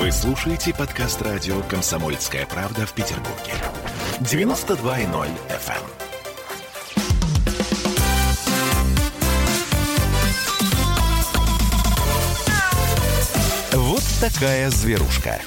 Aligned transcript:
Вы 0.00 0.10
слушаете 0.12 0.72
подкаст 0.72 1.20
радио 1.20 1.60
«Комсомольская 1.68 2.46
правда» 2.46 2.86
в 2.86 2.94
Петербурге. 2.94 3.52
92.0 4.20 5.28
FM. 5.50 5.82
Вот 13.74 14.02
такая 14.22 14.70
зверушка. 14.70 15.38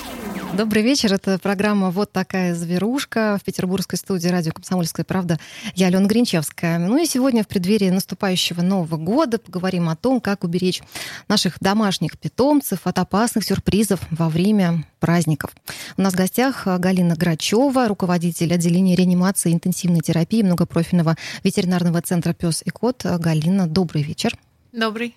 Добрый 0.56 0.84
вечер. 0.84 1.12
Это 1.12 1.40
программа 1.40 1.90
«Вот 1.90 2.12
такая 2.12 2.54
зверушка» 2.54 3.40
в 3.42 3.44
петербургской 3.44 3.98
студии 3.98 4.28
радио 4.28 4.52
«Комсомольская 4.52 5.04
правда». 5.04 5.40
Я 5.74 5.88
Алена 5.88 6.06
Гринчевская. 6.06 6.78
Ну 6.78 7.02
и 7.02 7.08
сегодня 7.08 7.44
в 7.44 7.48
преддверии 7.48 7.90
наступающего 7.90 8.62
Нового 8.62 8.98
года 8.98 9.40
поговорим 9.40 9.90
о 9.90 9.96
том, 9.96 10.22
как 10.22 10.44
уберечь 10.44 10.84
наших 11.28 11.58
домашних 11.60 12.20
питомцев 12.20 12.82
от 12.84 13.00
опасных 13.00 13.46
сюрпризов 13.46 14.00
во 14.12 14.30
время 14.30 14.86
праздников. 15.00 15.50
У 15.98 16.04
нас 16.04 16.14
в 16.14 16.18
гостях 16.18 16.68
Галина 16.68 17.16
Грачева, 17.16 17.88
руководитель 17.88 18.54
отделения 18.54 18.96
реанимации 18.96 19.54
интенсивной 19.54 20.02
терапии 20.02 20.44
многопрофильного 20.44 21.18
ветеринарного 21.44 22.00
центра 22.04 22.34
«Пес 22.34 22.62
и 22.64 22.70
кот». 22.70 23.04
Галина, 23.04 23.66
добрый 23.66 24.04
вечер. 24.04 24.38
Добрый. 24.74 25.16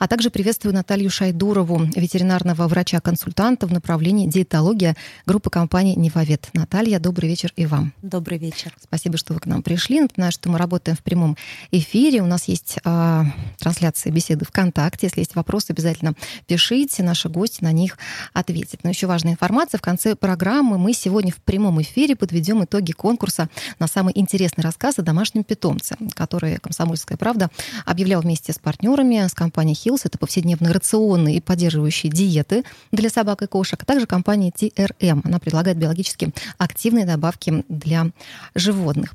А 0.00 0.08
также 0.08 0.28
приветствую 0.28 0.74
Наталью 0.74 1.08
Шайдурову, 1.08 1.84
ветеринарного 1.94 2.66
врача-консультанта 2.66 3.68
в 3.68 3.72
направлении 3.72 4.26
диетология 4.26 4.96
группы 5.24 5.50
компании 5.50 5.94
«Невовет». 5.94 6.48
Наталья, 6.52 6.98
добрый 6.98 7.28
вечер 7.28 7.52
и 7.54 7.64
вам. 7.64 7.92
Добрый 8.02 8.38
вечер. 8.38 8.74
Спасибо, 8.82 9.16
что 9.16 9.34
вы 9.34 9.40
к 9.40 9.46
нам 9.46 9.62
пришли. 9.62 10.00
Напоминаю, 10.00 10.32
что 10.32 10.48
мы 10.48 10.58
работаем 10.58 10.96
в 10.96 11.04
прямом 11.04 11.36
эфире. 11.70 12.22
У 12.22 12.26
нас 12.26 12.48
есть 12.48 12.78
э, 12.84 13.22
трансляция 13.58 14.12
беседы 14.12 14.44
ВКонтакте. 14.44 15.06
Если 15.06 15.20
есть 15.20 15.36
вопросы, 15.36 15.70
обязательно 15.70 16.14
пишите. 16.48 17.04
Наши 17.04 17.28
гости 17.28 17.62
на 17.62 17.70
них 17.70 17.98
ответят. 18.32 18.82
Но 18.82 18.90
еще 18.90 19.06
важная 19.06 19.32
информация. 19.32 19.78
В 19.78 19.82
конце 19.82 20.16
программы 20.16 20.76
мы 20.76 20.92
сегодня 20.92 21.30
в 21.30 21.36
прямом 21.36 21.80
эфире 21.82 22.16
подведем 22.16 22.64
итоги 22.64 22.90
конкурса 22.90 23.48
на 23.78 23.86
самый 23.86 24.12
интересный 24.16 24.62
рассказ 24.62 24.98
о 24.98 25.02
домашнем 25.02 25.44
питомце, 25.44 25.96
который 26.14 26.56
«Комсомольская 26.56 27.16
правда» 27.16 27.48
объявлял 27.86 28.22
вместе 28.22 28.52
с 28.52 28.58
партнером 28.58 28.87
партнерами 28.88 29.26
с 29.26 29.34
компанией 29.34 29.74
Hills. 29.74 30.02
Это 30.04 30.18
повседневные 30.18 30.72
рационы 30.72 31.36
и 31.36 31.40
поддерживающие 31.40 32.10
диеты 32.10 32.64
для 32.90 33.10
собак 33.10 33.42
и 33.42 33.46
кошек, 33.46 33.82
а 33.82 33.86
также 33.86 34.06
компания 34.06 34.50
TRM. 34.50 35.20
Она 35.24 35.38
предлагает 35.38 35.76
биологически 35.76 36.32
активные 36.56 37.04
добавки 37.04 37.64
для 37.68 38.10
животных. 38.54 39.14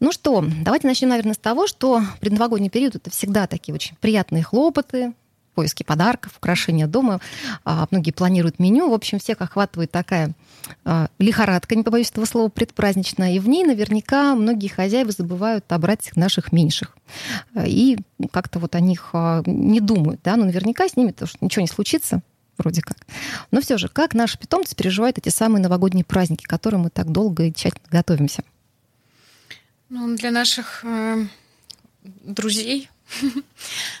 Ну 0.00 0.12
что, 0.12 0.44
давайте 0.62 0.86
начнем, 0.86 1.08
наверное, 1.08 1.34
с 1.34 1.38
того, 1.38 1.66
что 1.66 2.02
предновогодний 2.20 2.68
период 2.68 2.96
это 2.96 3.10
всегда 3.10 3.46
такие 3.46 3.74
очень 3.74 3.96
приятные 4.00 4.42
хлопоты, 4.42 5.14
поиски 5.56 5.82
подарков, 5.82 6.36
украшения 6.36 6.86
дома. 6.86 7.20
А, 7.64 7.88
многие 7.90 8.10
планируют 8.10 8.58
меню. 8.58 8.90
В 8.90 8.92
общем, 8.92 9.18
всех 9.18 9.40
охватывает 9.40 9.90
такая 9.90 10.34
а, 10.84 11.08
лихорадка, 11.18 11.74
не 11.74 11.82
побоюсь 11.82 12.10
этого 12.10 12.26
слова, 12.26 12.50
предпраздничная. 12.50 13.32
И 13.32 13.38
в 13.38 13.48
ней 13.48 13.64
наверняка 13.64 14.34
многие 14.34 14.68
хозяева 14.68 15.10
забывают 15.10 15.64
обрать 15.72 16.14
наших 16.14 16.52
меньших. 16.52 16.94
И 17.64 17.96
как-то 18.30 18.58
вот 18.58 18.74
о 18.74 18.80
них 18.80 19.10
а, 19.14 19.42
не 19.46 19.80
думают. 19.80 20.20
Да? 20.22 20.36
Но 20.36 20.44
наверняка 20.44 20.86
с 20.88 20.96
ними 20.96 21.12
тоже 21.12 21.32
ничего 21.40 21.62
не 21.62 21.68
случится, 21.68 22.20
вроде 22.58 22.82
как. 22.82 22.98
Но 23.50 23.62
все 23.62 23.78
же, 23.78 23.88
как 23.88 24.12
наши 24.12 24.38
питомцы 24.38 24.76
переживают 24.76 25.16
эти 25.16 25.30
самые 25.30 25.62
новогодние 25.62 26.04
праздники, 26.04 26.44
к 26.44 26.50
которым 26.50 26.82
мы 26.82 26.90
так 26.90 27.10
долго 27.10 27.44
и 27.44 27.52
тщательно 27.52 27.88
готовимся? 27.90 28.44
Ну, 29.88 30.16
для 30.16 30.30
наших 30.30 30.84
э, 30.84 31.26
друзей 32.02 32.90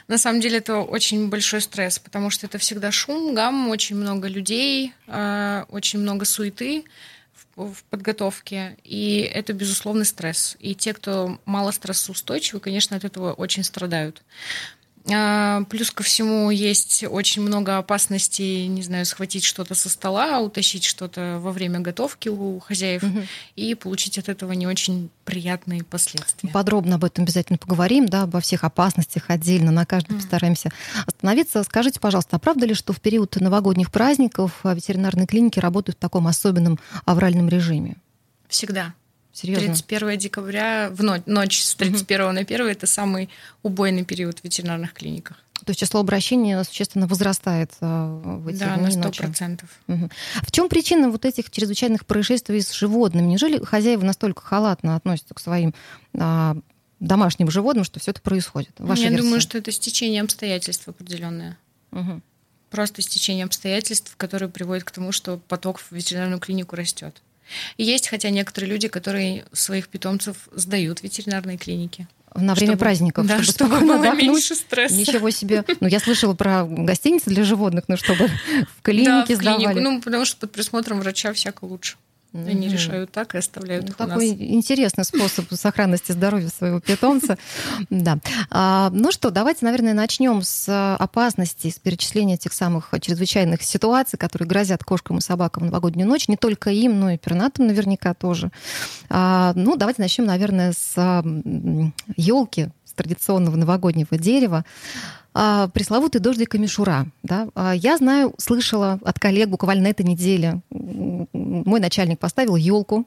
На 0.08 0.18
самом 0.18 0.40
деле 0.40 0.58
это 0.58 0.78
очень 0.78 1.28
большой 1.28 1.60
стресс, 1.60 1.98
потому 1.98 2.30
что 2.30 2.46
это 2.46 2.58
всегда 2.58 2.90
шум, 2.90 3.34
гам, 3.34 3.68
очень 3.68 3.96
много 3.96 4.28
людей, 4.28 4.92
э, 5.06 5.64
очень 5.68 5.98
много 5.98 6.24
суеты 6.24 6.84
в 7.56 7.84
подготовке, 7.88 8.76
и 8.84 9.20
это 9.20 9.54
безусловный 9.54 10.04
стресс. 10.04 10.56
И 10.60 10.74
те, 10.74 10.92
кто 10.92 11.40
мало 11.46 11.70
стрессоустойчивы, 11.70 12.60
конечно, 12.60 12.96
от 12.96 13.04
этого 13.04 13.32
очень 13.32 13.64
страдают. 13.64 14.22
А, 15.12 15.62
плюс 15.70 15.90
ко 15.90 16.02
всему 16.02 16.50
есть 16.50 17.04
очень 17.08 17.42
много 17.42 17.78
опасностей, 17.78 18.66
не 18.66 18.82
знаю, 18.82 19.06
схватить 19.06 19.44
что-то 19.44 19.74
со 19.74 19.88
стола, 19.88 20.40
утащить 20.40 20.84
что-то 20.84 21.38
во 21.40 21.52
время 21.52 21.80
готовки 21.80 22.28
у 22.28 22.58
хозяев 22.58 23.04
угу. 23.04 23.22
и 23.54 23.74
получить 23.74 24.18
от 24.18 24.28
этого 24.28 24.52
не 24.52 24.66
очень 24.66 25.10
приятные 25.24 25.84
последствия. 25.84 26.50
Подробно 26.50 26.96
об 26.96 27.04
этом 27.04 27.24
обязательно 27.24 27.58
поговорим, 27.58 28.06
да, 28.06 28.22
обо 28.22 28.40
всех 28.40 28.64
опасностях 28.64 29.24
отдельно, 29.28 29.70
на 29.70 29.86
каждом 29.86 30.16
mm. 30.16 30.20
постараемся 30.20 30.70
остановиться. 31.06 31.62
Скажите, 31.62 32.00
пожалуйста, 32.00 32.36
а 32.36 32.38
правда 32.38 32.66
ли, 32.66 32.74
что 32.74 32.92
в 32.92 33.00
период 33.00 33.36
новогодних 33.36 33.90
праздников 33.90 34.60
ветеринарные 34.64 35.26
клиники 35.26 35.58
работают 35.58 35.96
в 35.96 36.00
таком 36.00 36.26
особенном 36.26 36.78
авральном 37.04 37.48
режиме? 37.48 37.96
Всегда. 38.48 38.94
Серьезно? 39.36 39.66
31 39.74 40.16
декабря, 40.16 40.88
в 40.90 41.02
ночь, 41.02 41.22
ночь 41.26 41.60
с 41.60 41.74
31 41.74 42.24
угу. 42.24 42.32
на 42.32 42.40
1 42.40 42.66
это 42.68 42.86
самый 42.86 43.28
убойный 43.62 44.02
период 44.02 44.38
в 44.38 44.44
ветеринарных 44.44 44.94
клиниках. 44.94 45.36
То 45.66 45.70
есть 45.70 45.80
число 45.80 46.00
обращений 46.00 46.64
существенно 46.64 47.06
возрастает 47.06 47.72
э, 47.82 47.86
в 47.86 48.48
эти 48.48 48.56
да, 48.56 48.76
на 48.78 48.86
100%. 48.86 49.64
Угу. 49.88 50.10
В 50.42 50.52
чем 50.52 50.70
причина 50.70 51.10
вот 51.10 51.26
этих 51.26 51.50
чрезвычайных 51.50 52.06
происшествий 52.06 52.62
с 52.62 52.72
животными? 52.72 53.26
Неужели 53.26 53.62
хозяева 53.62 54.04
настолько 54.04 54.40
халатно 54.40 54.96
относятся 54.96 55.34
к 55.34 55.40
своим 55.40 55.74
а, 56.14 56.56
домашним 57.00 57.50
животным, 57.50 57.84
что 57.84 58.00
все 58.00 58.12
это 58.12 58.22
происходит? 58.22 58.70
Ваша 58.78 59.02
Я 59.02 59.10
версия? 59.10 59.22
думаю, 59.22 59.42
что 59.42 59.58
это 59.58 59.70
стечение 59.70 60.22
обстоятельств 60.22 60.88
определенное. 60.88 61.58
Угу. 61.92 62.22
Просто 62.70 63.02
стечение 63.02 63.44
обстоятельств, 63.44 64.14
которые 64.16 64.48
приводят 64.48 64.84
к 64.84 64.90
тому, 64.92 65.12
что 65.12 65.36
поток 65.36 65.78
в 65.78 65.92
ветеринарную 65.92 66.40
клинику 66.40 66.74
растет. 66.74 67.20
Есть, 67.78 68.08
хотя 68.08 68.30
некоторые 68.30 68.70
люди, 68.70 68.88
которые 68.88 69.44
своих 69.52 69.88
питомцев 69.88 70.48
сдают 70.52 71.00
в 71.00 71.02
ветеринарные 71.02 71.58
клиники. 71.58 72.08
На 72.34 72.54
время 72.54 72.72
чтобы, 72.72 72.78
праздников, 72.78 73.26
да, 73.26 73.42
чтобы, 73.42 73.76
чтобы 73.76 73.86
было 73.86 74.14
меньше 74.14 74.54
стресса. 74.54 74.94
Ничего 74.94 75.30
себе. 75.30 75.64
Ну, 75.80 75.88
я 75.88 76.00
слышала 76.00 76.34
про 76.34 76.64
гостиницы 76.64 77.30
для 77.30 77.44
животных, 77.44 77.84
но 77.88 77.96
чтобы 77.96 78.28
в 78.78 78.82
клинике 78.82 79.36
да, 79.36 79.54
в 79.54 79.58
клинику. 79.58 79.80
Ну, 79.80 80.02
потому 80.02 80.24
что 80.24 80.38
под 80.38 80.52
присмотром 80.52 81.00
врача 81.00 81.32
всяко 81.32 81.64
лучше. 81.64 81.96
Mm-hmm. 82.36 82.50
Они 82.50 82.68
решают 82.68 83.10
так 83.10 83.34
и 83.34 83.38
оставляют 83.38 83.84
ну, 83.86 83.90
их 83.90 83.96
Такой 83.96 84.28
у 84.28 84.32
нас. 84.32 84.40
интересный 84.40 85.04
способ 85.04 85.46
сохранности 85.52 86.12
здоровья 86.12 86.48
своего 86.48 86.80
питомца. 86.80 87.38
Да. 87.90 88.18
А, 88.50 88.90
ну 88.92 89.10
что, 89.12 89.30
давайте, 89.30 89.64
наверное, 89.64 89.94
начнем 89.94 90.42
с 90.42 90.96
опасности, 90.96 91.70
с 91.70 91.78
перечисления 91.78 92.36
тех 92.36 92.52
самых 92.52 92.92
чрезвычайных 93.00 93.62
ситуаций, 93.62 94.18
которые 94.18 94.48
грозят 94.48 94.84
кошкам 94.84 95.18
и 95.18 95.20
собакам 95.20 95.64
в 95.64 95.66
новогоднюю 95.66 96.08
ночь. 96.08 96.28
Не 96.28 96.36
только 96.36 96.70
им, 96.70 97.00
но 97.00 97.10
и 97.10 97.18
пернатым 97.18 97.66
наверняка 97.66 98.14
тоже. 98.14 98.50
А, 99.08 99.52
ну, 99.54 99.76
давайте 99.76 100.02
начнем, 100.02 100.26
наверное, 100.26 100.72
с 100.72 101.22
елки, 102.16 102.68
с 102.84 102.92
традиционного 102.92 103.56
новогоднего 103.56 104.18
дерева 104.18 104.64
а, 105.38 105.68
пресловутый 105.68 106.18
дождик 106.18 106.54
и 106.54 106.58
мишура. 106.58 107.06
Да? 107.22 107.48
А, 107.54 107.74
я 107.74 107.98
знаю, 107.98 108.32
слышала 108.38 108.98
от 109.04 109.18
коллег 109.18 109.50
буквально 109.50 109.84
на 109.84 109.88
этой 109.88 110.06
неделе. 110.06 110.62
Мой 110.70 111.78
начальник 111.78 112.18
поставил 112.18 112.56
елку 112.56 113.06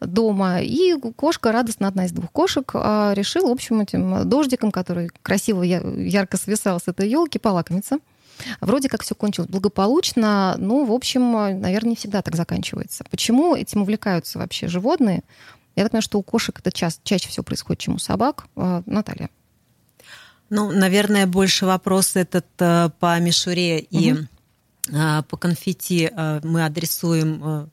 дома, 0.00 0.60
и 0.60 0.94
кошка, 1.16 1.50
радостно 1.50 1.88
одна 1.88 2.04
из 2.04 2.12
двух 2.12 2.30
кошек, 2.30 2.70
а, 2.74 3.12
решила, 3.14 3.48
в 3.48 3.52
общем, 3.52 3.80
этим 3.80 4.28
дождиком, 4.28 4.70
который 4.70 5.10
красиво, 5.22 5.64
ярко 5.64 6.36
свисал 6.36 6.78
с 6.78 6.86
этой 6.86 7.08
елки, 7.10 7.40
полакомиться. 7.40 7.98
Вроде 8.60 8.88
как 8.88 9.02
все 9.02 9.16
кончилось 9.16 9.50
благополучно, 9.50 10.54
но, 10.58 10.84
в 10.84 10.92
общем, 10.92 11.32
наверное, 11.60 11.90
не 11.90 11.96
всегда 11.96 12.22
так 12.22 12.36
заканчивается. 12.36 13.02
Почему 13.10 13.56
этим 13.56 13.82
увлекаются 13.82 14.38
вообще 14.38 14.68
животные? 14.68 15.24
Я 15.74 15.82
так 15.82 15.90
понимаю, 15.90 16.02
что 16.02 16.20
у 16.20 16.22
кошек 16.22 16.56
это 16.56 16.70
ча- 16.70 16.90
чаще 17.02 17.28
всего 17.28 17.42
происходит, 17.42 17.80
чем 17.80 17.94
у 17.94 17.98
собак. 17.98 18.46
Наталья. 18.54 19.28
Ну, 20.50 20.70
наверное, 20.70 21.26
больше 21.26 21.66
вопрос 21.66 22.16
этот 22.16 22.46
э, 22.58 22.90
по 23.00 23.18
мишуре 23.18 23.80
и 23.80 24.12
угу. 24.12 24.26
по 25.28 25.36
конфетти 25.36 26.10
э, 26.12 26.40
мы 26.42 26.64
адресуем 26.64 27.70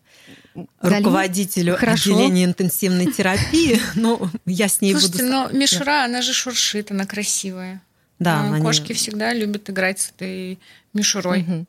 руководителю 0.82 1.78
Хорошо. 1.78 2.12
отделения 2.12 2.46
интенсивной 2.46 3.12
терапии. 3.12 3.80
Ну, 3.96 4.30
я 4.46 4.68
с 4.68 4.82
ней 4.82 4.94
Слушайте, 4.94 5.24
буду... 5.24 5.32
но 5.32 5.50
мишура, 5.52 6.06
она 6.06 6.22
же 6.22 6.34
шуршит, 6.34 6.92
она 6.92 7.06
красивая. 7.06 7.82
Да, 8.22 8.60
Кошки 8.62 8.92
они... 8.92 8.94
всегда 8.94 9.34
любят 9.34 9.68
играть 9.72 10.00
с 10.00 10.12
этой 10.16 10.60
мишурой. 10.94 11.42
Угу. 11.42 11.66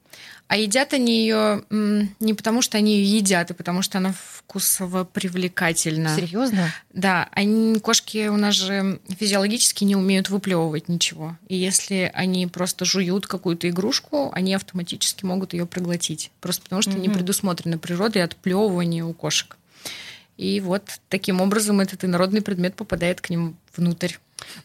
А 0.48 0.56
едят 0.58 0.92
они 0.92 1.22
ее 1.22 1.64
не 1.70 2.34
потому, 2.34 2.60
что 2.60 2.76
они 2.76 2.98
ее 2.98 3.16
едят, 3.16 3.50
а 3.50 3.54
потому 3.54 3.80
что 3.80 3.96
она 3.96 4.12
вкусово 4.12 5.04
привлекательна. 5.04 6.14
Серьезно? 6.14 6.70
Да, 6.92 7.30
они, 7.32 7.80
кошки 7.80 8.28
у 8.28 8.36
нас 8.36 8.54
же 8.54 9.00
физиологически 9.18 9.84
не 9.84 9.96
умеют 9.96 10.28
выплевывать 10.28 10.90
ничего. 10.90 11.38
И 11.48 11.56
если 11.56 12.10
они 12.12 12.46
просто 12.48 12.84
жуют 12.84 13.26
какую-то 13.26 13.70
игрушку, 13.70 14.30
они 14.34 14.52
автоматически 14.52 15.24
могут 15.24 15.54
ее 15.54 15.64
проглотить. 15.64 16.30
Просто 16.42 16.64
потому 16.64 16.82
что 16.82 16.90
mm-hmm. 16.90 17.00
не 17.00 17.08
предусмотрено 17.08 17.78
природой 17.78 18.22
отплевывание 18.22 19.06
у 19.06 19.14
кошек. 19.14 19.56
И 20.36 20.60
вот 20.60 20.82
таким 21.08 21.40
образом 21.40 21.80
этот 21.80 22.04
инородный 22.04 22.42
предмет 22.42 22.74
попадает 22.74 23.22
к 23.22 23.30
ним 23.30 23.56
внутрь. 23.74 24.16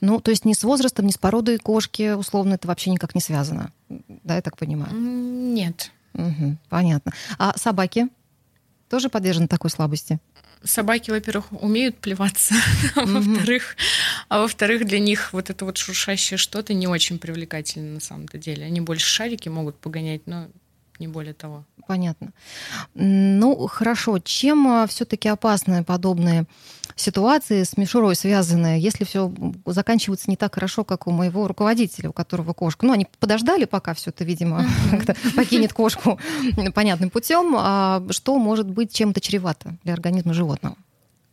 Ну, 0.01 0.19
то 0.19 0.31
есть 0.31 0.45
ни 0.45 0.53
с 0.53 0.63
возрастом, 0.63 1.05
ни 1.05 1.11
с 1.11 1.17
породой 1.17 1.57
кошки, 1.57 2.13
условно, 2.13 2.55
это 2.55 2.67
вообще 2.67 2.91
никак 2.91 3.15
не 3.15 3.21
связано. 3.21 3.71
Да, 3.89 4.35
я 4.35 4.41
так 4.41 4.57
понимаю? 4.57 4.93
Нет. 4.93 5.91
Угу, 6.13 6.57
понятно. 6.69 7.13
А 7.37 7.57
собаки 7.57 8.07
тоже 8.89 9.09
подвержены 9.09 9.47
такой 9.47 9.69
слабости? 9.69 10.19
собаки, 10.63 11.11
во-первых, 11.11 11.51
умеют 11.51 11.97
плеваться, 11.97 12.55
а 12.95 13.05
во-вторых, 13.05 13.75
а 14.27 14.39
во-вторых, 14.39 14.85
для 14.85 14.99
них 14.99 15.33
вот 15.33 15.49
это 15.49 15.65
вот 15.65 15.77
шуршащее 15.77 16.37
что-то 16.37 16.73
не 16.73 16.87
очень 16.87 17.19
привлекательно 17.19 17.95
на 17.95 17.99
самом-то 17.99 18.37
деле. 18.37 18.65
Они 18.65 18.81
больше 18.81 19.07
шарики 19.07 19.49
могут 19.49 19.77
погонять, 19.77 20.21
но 20.25 20.47
не 20.99 21.07
более 21.07 21.33
того. 21.33 21.63
Понятно. 21.87 22.31
Ну, 22.93 23.67
хорошо. 23.67 24.19
Чем 24.19 24.67
а, 24.67 24.87
все-таки 24.87 25.29
опасны 25.29 25.83
подобные 25.83 26.45
ситуации 26.95 27.63
с 27.63 27.77
мишурой 27.77 28.15
связанные, 28.15 28.79
если 28.79 29.03
все 29.03 29.31
заканчивается 29.65 30.29
не 30.29 30.37
так 30.37 30.55
хорошо, 30.55 30.83
как 30.83 31.07
у 31.07 31.11
моего 31.11 31.47
руководителя, 31.47 32.09
у 32.09 32.13
которого 32.13 32.53
кошка. 32.53 32.85
Ну, 32.85 32.93
они 32.93 33.07
подождали, 33.19 33.65
пока 33.65 33.93
все 33.93 34.09
это, 34.09 34.23
видимо, 34.23 34.65
покинет 35.35 35.73
кошку 35.73 36.19
понятным 36.73 37.09
путем. 37.09 37.55
А 37.57 38.03
что 38.09 38.37
может 38.37 38.69
быть 38.69 38.93
чем-то 38.93 39.21
чревато 39.21 39.77
для 39.83 39.93
организма 39.93 40.33
животного? 40.33 40.75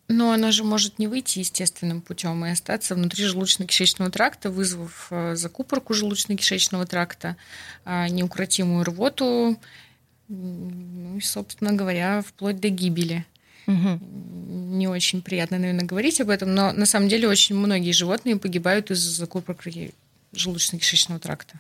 Но 0.09 0.33
она 0.33 0.53
же 0.53 0.65
может 0.65 0.99
не 0.99 1.07
выйти 1.07 1.39
естественным 1.39 2.03
путем 2.03 2.45
и 2.45 2.51
остаться 2.51 2.95
внутри 2.95 3.25
желудочно-кишечного 3.25 4.11
тракта, 4.11 4.51
вызвав 4.51 5.07
э, 5.11 5.35
закупорку 5.35 5.95
желудочно-кишечного 5.95 6.85
тракта, 6.87 7.37
а, 7.87 8.09
неукротимую 8.09 8.85
рвоту, 8.85 9.59
ну 10.29 11.17
и, 11.17 11.21
собственно 11.21 11.73
говоря, 11.73 12.23
вплоть 12.27 12.61
до 12.61 12.69
гибели. 12.69 13.25
Угу. 13.67 14.01
Не 14.77 14.89
очень 14.89 15.23
приятно, 15.23 15.59
наверное, 15.59 15.87
говорить 15.87 16.21
об 16.21 16.29
этом, 16.29 16.55
но 16.55 16.73
на 16.73 16.85
самом 16.85 17.09
деле 17.09 17.29
очень 17.29 17.57
многие 17.57 17.93
животные 17.93 18.37
погибают 18.37 18.91
из-за 18.91 19.11
закупорки 19.11 19.95
желудочно-кишечного 20.35 21.19
тракта. 21.19 21.59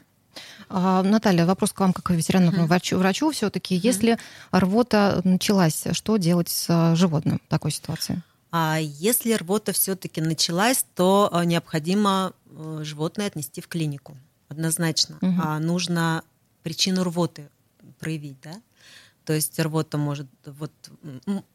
А, 0.69 1.02
Наталья, 1.02 1.46
вопрос 1.46 1.73
к 1.73 1.81
вам 1.81 1.93
как 1.93 2.11
ветеринарному 2.11 2.64
mm. 2.64 2.69
врачу. 2.69 2.99
врачу 2.99 3.31
все-таки, 3.31 3.76
mm. 3.76 3.81
если 3.82 4.19
рвота 4.50 5.20
началась, 5.25 5.85
что 5.93 6.17
делать 6.17 6.49
с 6.49 6.94
животным 6.96 7.41
в 7.46 7.49
такой 7.49 7.70
ситуации? 7.70 8.23
А 8.56 8.78
если 8.78 9.32
рвота 9.32 9.72
все-таки 9.72 10.20
началась, 10.20 10.86
то 10.94 11.28
э, 11.32 11.44
необходимо 11.44 12.34
э, 12.46 12.82
животное 12.84 13.26
отнести 13.26 13.60
в 13.60 13.66
клинику. 13.66 14.16
Однозначно. 14.48 15.16
Угу. 15.22 15.40
А 15.42 15.58
нужно 15.58 16.22
причину 16.62 17.02
рвоты 17.02 17.50
проявить, 17.98 18.40
да? 18.42 18.52
То 19.24 19.32
есть 19.32 19.58
рвота 19.58 19.98
может 19.98 20.28
вот 20.46 20.70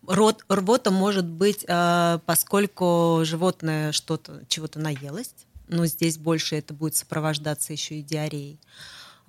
рот, 0.07 0.43
рвота 0.49 0.91
может 0.91 1.25
быть, 1.25 1.63
э, 1.65 2.19
поскольку 2.25 3.21
животное 3.23 3.93
что-то 3.93 4.43
чего-то 4.49 4.79
наелось, 4.79 5.33
но 5.69 5.85
здесь 5.85 6.17
больше 6.17 6.57
это 6.57 6.73
будет 6.73 6.97
сопровождаться 6.97 7.71
еще 7.71 7.99
и 7.99 8.03
диареей. 8.03 8.59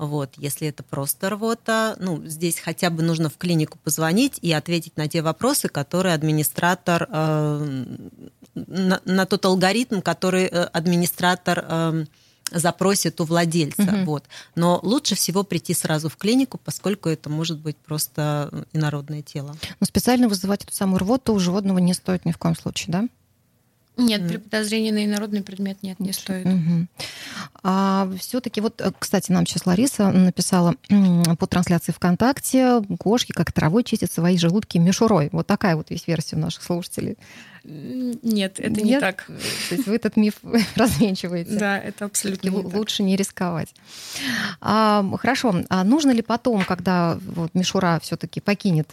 Вот, 0.01 0.33
если 0.39 0.67
это 0.67 0.83
просто 0.83 1.29
рвота, 1.29 1.95
ну, 2.01 2.23
здесь 2.25 2.59
хотя 2.59 2.89
бы 2.89 3.03
нужно 3.03 3.29
в 3.29 3.37
клинику 3.37 3.79
позвонить 3.85 4.39
и 4.41 4.51
ответить 4.51 4.97
на 4.97 5.09
те 5.09 5.21
вопросы, 5.21 5.69
которые 5.69 6.15
администратор, 6.15 7.07
э, 7.13 7.85
на, 8.55 9.01
на 9.05 9.27
тот 9.27 9.45
алгоритм, 9.45 10.01
который 10.01 10.45
э, 10.45 10.65
администратор 10.65 11.67
э, 11.69 12.05
запросит 12.51 13.21
у 13.21 13.25
владельца. 13.25 13.83
Угу. 13.83 14.05
Вот. 14.07 14.25
Но 14.55 14.81
лучше 14.83 15.17
всего 15.17 15.43
прийти 15.45 15.75
сразу 15.75 16.09
в 16.09 16.17
клинику, 16.17 16.57
поскольку 16.57 17.11
это 17.11 17.29
может 17.29 17.59
быть 17.59 17.77
просто 17.77 18.67
инородное 18.73 19.21
тело. 19.21 19.55
Но 19.81 19.87
специально 19.87 20.29
вызывать 20.29 20.65
эту 20.65 20.73
самую 20.73 21.01
рвоту 21.01 21.35
у 21.35 21.39
животного 21.39 21.77
не 21.77 21.93
стоит 21.93 22.25
ни 22.25 22.33
в 22.33 22.39
коем 22.39 22.57
случае, 22.57 22.93
да? 22.93 23.05
Нет, 24.07 24.29
при 24.29 24.37
подозрении 24.39 24.91
на 24.91 25.05
инородный 25.05 25.43
предмет 25.43 25.83
нет, 25.83 26.01
не 26.01 26.13
стоит. 26.13 26.47
Угу. 26.47 26.87
А 27.63 28.11
все-таки 28.19 28.61
вот, 28.61 28.81
э, 28.81 28.91
кстати, 28.99 29.31
нам 29.33 29.47
сейчас 29.47 29.67
Лариса 29.67 30.11
написала 30.11 30.75
по 31.39 31.47
трансляции 31.47 31.93
ВКонтакте, 31.93 32.83
кошки 32.99 33.33
как 33.33 33.53
травой 33.53 33.85
чистят 33.85 34.11
свои 34.11 34.39
желудки 34.39 34.79
мишурой. 34.79 35.29
Вот 35.33 35.47
такая 35.47 35.77
вот 35.77 35.91
есть 35.91 36.09
версия 36.09 36.37
у 36.37 36.39
наших 36.39 36.63
слушателей. 36.63 37.17
Нет, 37.65 38.59
это 38.59 38.81
Нет? 38.81 38.85
не 38.85 39.01
так. 39.01 39.27
То 39.27 39.75
есть 39.75 39.87
вы 39.87 39.97
этот 39.97 40.17
миф 40.17 40.35
развенчиваете. 40.77 41.59
Да, 41.59 41.79
это 41.79 42.07
абсолютно 42.07 42.49
не 42.49 42.57
Лучше 42.57 42.99
так. 42.99 43.07
не 43.07 43.17
рисковать. 43.17 43.75
А, 44.61 45.05
хорошо. 45.19 45.55
А 45.69 45.85
нужно 45.85 46.11
ли 46.13 46.23
потом, 46.23 46.65
когда 46.65 47.19
вот 47.23 47.55
мишура 47.55 48.01
все-таки 48.03 48.41
покинет 48.41 48.89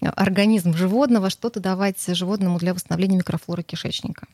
организм 0.00 0.74
животного, 0.74 1.30
что-то 1.30 1.60
давать 1.60 1.96
животному 2.06 2.58
для 2.58 2.74
восстановления 2.74 3.16
микрофлоры 3.16 3.62
кишечника? 3.62 4.26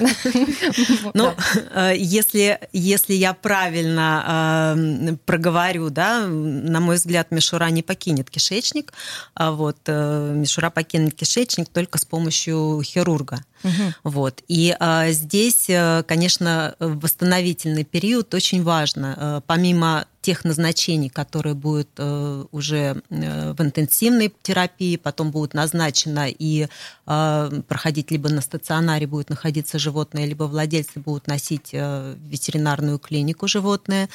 Ну, 1.14 1.34
э, 1.74 1.94
если, 1.96 2.58
если 2.72 3.14
я 3.14 3.32
правильно 3.34 4.74
э, 4.76 5.16
проговорю, 5.24 5.90
да, 5.90 6.26
на 6.26 6.80
мой 6.80 6.96
взгляд, 6.96 7.30
мишура 7.30 7.70
не 7.70 7.82
покинет 7.82 8.30
кишечник, 8.30 8.92
а 9.34 9.52
вот 9.52 9.78
э, 9.86 10.32
мишура 10.34 10.70
покинет 10.70 11.14
кишечник 11.14 11.68
только 11.68 11.98
с 11.98 12.04
помощью 12.04 12.82
хирурга. 12.82 13.44
Угу. 13.64 13.94
Вот. 14.04 14.42
И 14.48 14.74
а, 14.78 15.10
здесь, 15.10 15.68
э, 15.68 16.02
конечно, 16.06 16.74
восстановительный 16.78 17.84
период 17.84 18.32
очень 18.34 18.62
важно. 18.62 19.14
Э, 19.16 19.40
помимо 19.46 20.06
тех 20.20 20.44
назначений, 20.44 21.08
которые 21.08 21.54
будут 21.54 21.88
э, 21.98 22.44
уже 22.50 23.00
в 23.10 23.62
интенсивной 23.62 24.34
терапии, 24.42 24.96
потом 24.96 25.30
будут 25.30 25.54
назначено 25.54 26.26
и 26.28 26.66
проходить 27.04 28.10
либо 28.10 28.28
на 28.28 28.40
стационаре 28.40 29.06
будет 29.06 29.30
находиться 29.30 29.78
животное, 29.78 30.26
либо 30.26 30.44
владельцы 30.44 30.98
будут 30.98 31.28
носить 31.28 31.70
в 31.70 32.16
ветеринарную 32.28 32.98
клинику 32.98 33.46
животное. 33.46 34.08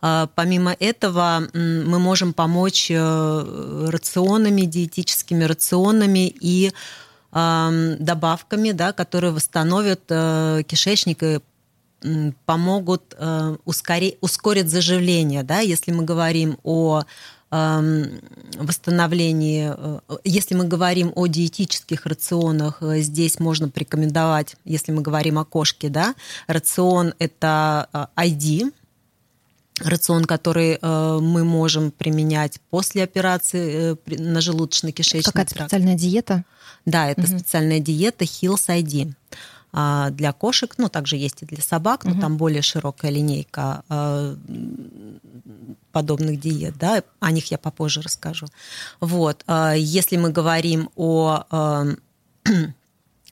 Помимо 0.00 0.74
этого 0.80 1.48
мы 1.52 1.98
можем 1.98 2.32
помочь 2.32 2.90
рационами, 2.90 4.62
диетическими 4.62 5.44
рационами 5.44 6.34
и 6.40 6.72
добавками, 7.30 8.72
да, 8.72 8.92
которые 8.92 9.32
восстановят 9.32 10.00
э, 10.08 10.62
кишечник 10.66 11.22
и 11.22 11.40
помогут 12.46 13.14
э, 13.18 13.56
ускорить, 13.64 14.18
ускорить 14.20 14.70
заживление. 14.70 15.42
Да, 15.42 15.58
если 15.60 15.90
мы 15.92 16.04
говорим 16.04 16.58
о 16.62 17.02
восстановлении, 17.50 19.72
э, 19.74 20.00
если 20.24 20.54
мы 20.54 20.64
говорим 20.64 21.12
о 21.14 21.26
диетических 21.26 22.04
рационах, 22.06 22.82
здесь 22.82 23.40
можно 23.40 23.70
порекомендовать, 23.70 24.56
если 24.64 24.92
мы 24.92 25.02
говорим 25.02 25.38
о 25.38 25.44
кошке, 25.44 25.88
да, 25.88 26.14
рацион 26.46 27.14
это 27.18 27.88
ID, 28.16 28.72
рацион, 29.80 30.24
который 30.24 30.78
мы 30.82 31.44
можем 31.44 31.90
применять 31.90 32.60
после 32.70 33.04
операции 33.04 33.96
на 34.06 34.38
желудочно-кишечный 34.38 35.22
Какая-то 35.22 35.54
специальная 35.54 35.94
диета? 35.94 36.44
Да, 36.84 37.08
это 37.08 37.22
угу. 37.22 37.38
специальная 37.38 37.80
диета 37.80 38.24
Hills 38.24 38.68
ID 38.68 39.12
а, 39.72 40.10
для 40.10 40.32
кошек, 40.32 40.74
ну, 40.78 40.88
также 40.88 41.16
есть 41.16 41.42
и 41.42 41.46
для 41.46 41.62
собак, 41.62 42.04
но 42.04 42.12
угу. 42.12 42.20
там 42.20 42.36
более 42.36 42.62
широкая 42.62 43.10
линейка 43.10 43.82
а, 43.88 44.36
подобных 45.92 46.40
диет, 46.40 46.78
да, 46.78 47.02
о 47.20 47.30
них 47.30 47.50
я 47.50 47.58
попозже 47.58 48.00
расскажу. 48.00 48.46
Вот, 49.00 49.44
а, 49.46 49.74
если 49.74 50.16
мы 50.16 50.30
говорим 50.30 50.90
о 50.96 51.44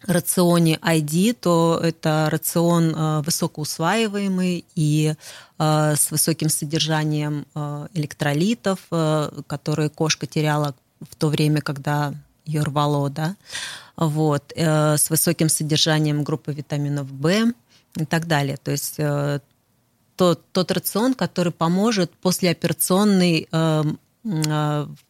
рационе 0.03 0.76
ID, 0.76 1.35
то 1.35 1.81
это 1.83 2.29
рацион 2.31 3.23
высокоусваиваемый 3.23 4.65
и 4.75 5.15
с 5.59 6.11
высоким 6.11 6.49
содержанием 6.49 7.47
электролитов, 7.95 8.81
которые 9.47 9.88
кошка 9.88 10.26
теряла 10.26 10.75
в 11.00 11.17
то 11.17 11.29
время, 11.29 11.61
когда 11.61 12.12
ее 12.45 12.62
рвало, 12.62 13.11
да, 13.11 13.37
вот, 13.97 14.53
э, 14.55 14.97
с 14.97 15.11
высоким 15.11 15.49
содержанием 15.49 16.23
группы 16.23 16.53
витаминов 16.53 17.07
В 17.09 17.53
и 17.97 18.05
так 18.05 18.26
далее. 18.26 18.57
То 18.62 18.71
есть 18.71 18.97
э, 18.99 19.41
тот, 20.17 20.43
тот 20.53 20.71
рацион, 20.71 21.15
который 21.15 21.53
поможет 21.53 22.12
послеоперационный 22.12 23.49
э, 23.50 23.83
э, 23.83 23.85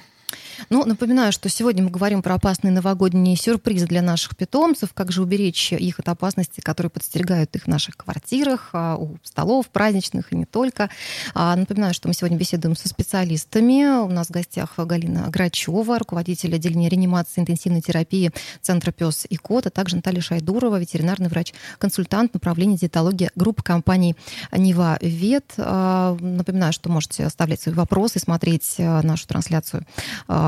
Ну, 0.70 0.84
напоминаю, 0.84 1.32
что 1.32 1.48
сегодня 1.48 1.84
мы 1.84 1.90
говорим 1.90 2.22
про 2.22 2.34
опасные 2.34 2.72
новогодние 2.72 3.36
сюрпризы 3.36 3.86
для 3.86 4.02
наших 4.02 4.36
питомцев, 4.36 4.92
как 4.92 5.12
же 5.12 5.22
уберечь 5.22 5.72
их 5.72 5.98
от 5.98 6.08
опасности, 6.08 6.60
которые 6.60 6.90
подстерегают 6.90 7.54
их 7.54 7.64
в 7.64 7.66
наших 7.68 7.96
квартирах, 7.96 8.70
а, 8.72 8.96
у 8.96 9.16
столов 9.22 9.68
праздничных 9.68 10.32
и 10.32 10.36
не 10.36 10.44
только. 10.44 10.90
А, 11.34 11.54
напоминаю, 11.56 11.94
что 11.94 12.08
мы 12.08 12.14
сегодня 12.14 12.36
беседуем 12.36 12.76
со 12.76 12.88
специалистами. 12.88 14.04
У 14.04 14.08
нас 14.08 14.28
в 14.28 14.30
гостях 14.30 14.74
Галина 14.76 15.28
Грачева, 15.28 15.98
руководитель 15.98 16.54
отделения 16.54 16.88
реанимации 16.88 17.40
интенсивной 17.40 17.80
терапии 17.80 18.32
Центра 18.60 18.90
«Пес 18.90 19.26
и 19.28 19.36
кот», 19.36 19.66
а 19.66 19.70
также 19.70 19.96
Наталья 19.96 20.20
Шайдурова, 20.20 20.78
ветеринарный 20.78 21.28
врач-консультант 21.28 22.34
направления 22.34 22.76
диетологии 22.76 23.30
группы 23.36 23.62
компаний 23.62 24.16
«Нева 24.52 24.98
Вет». 25.00 25.54
А, 25.56 26.16
напоминаю, 26.20 26.72
что 26.72 26.90
можете 26.90 27.24
оставлять 27.24 27.60
свои 27.60 27.74
вопросы, 27.74 28.18
смотреть 28.18 28.74
нашу 28.78 29.26
трансляцию 29.26 29.86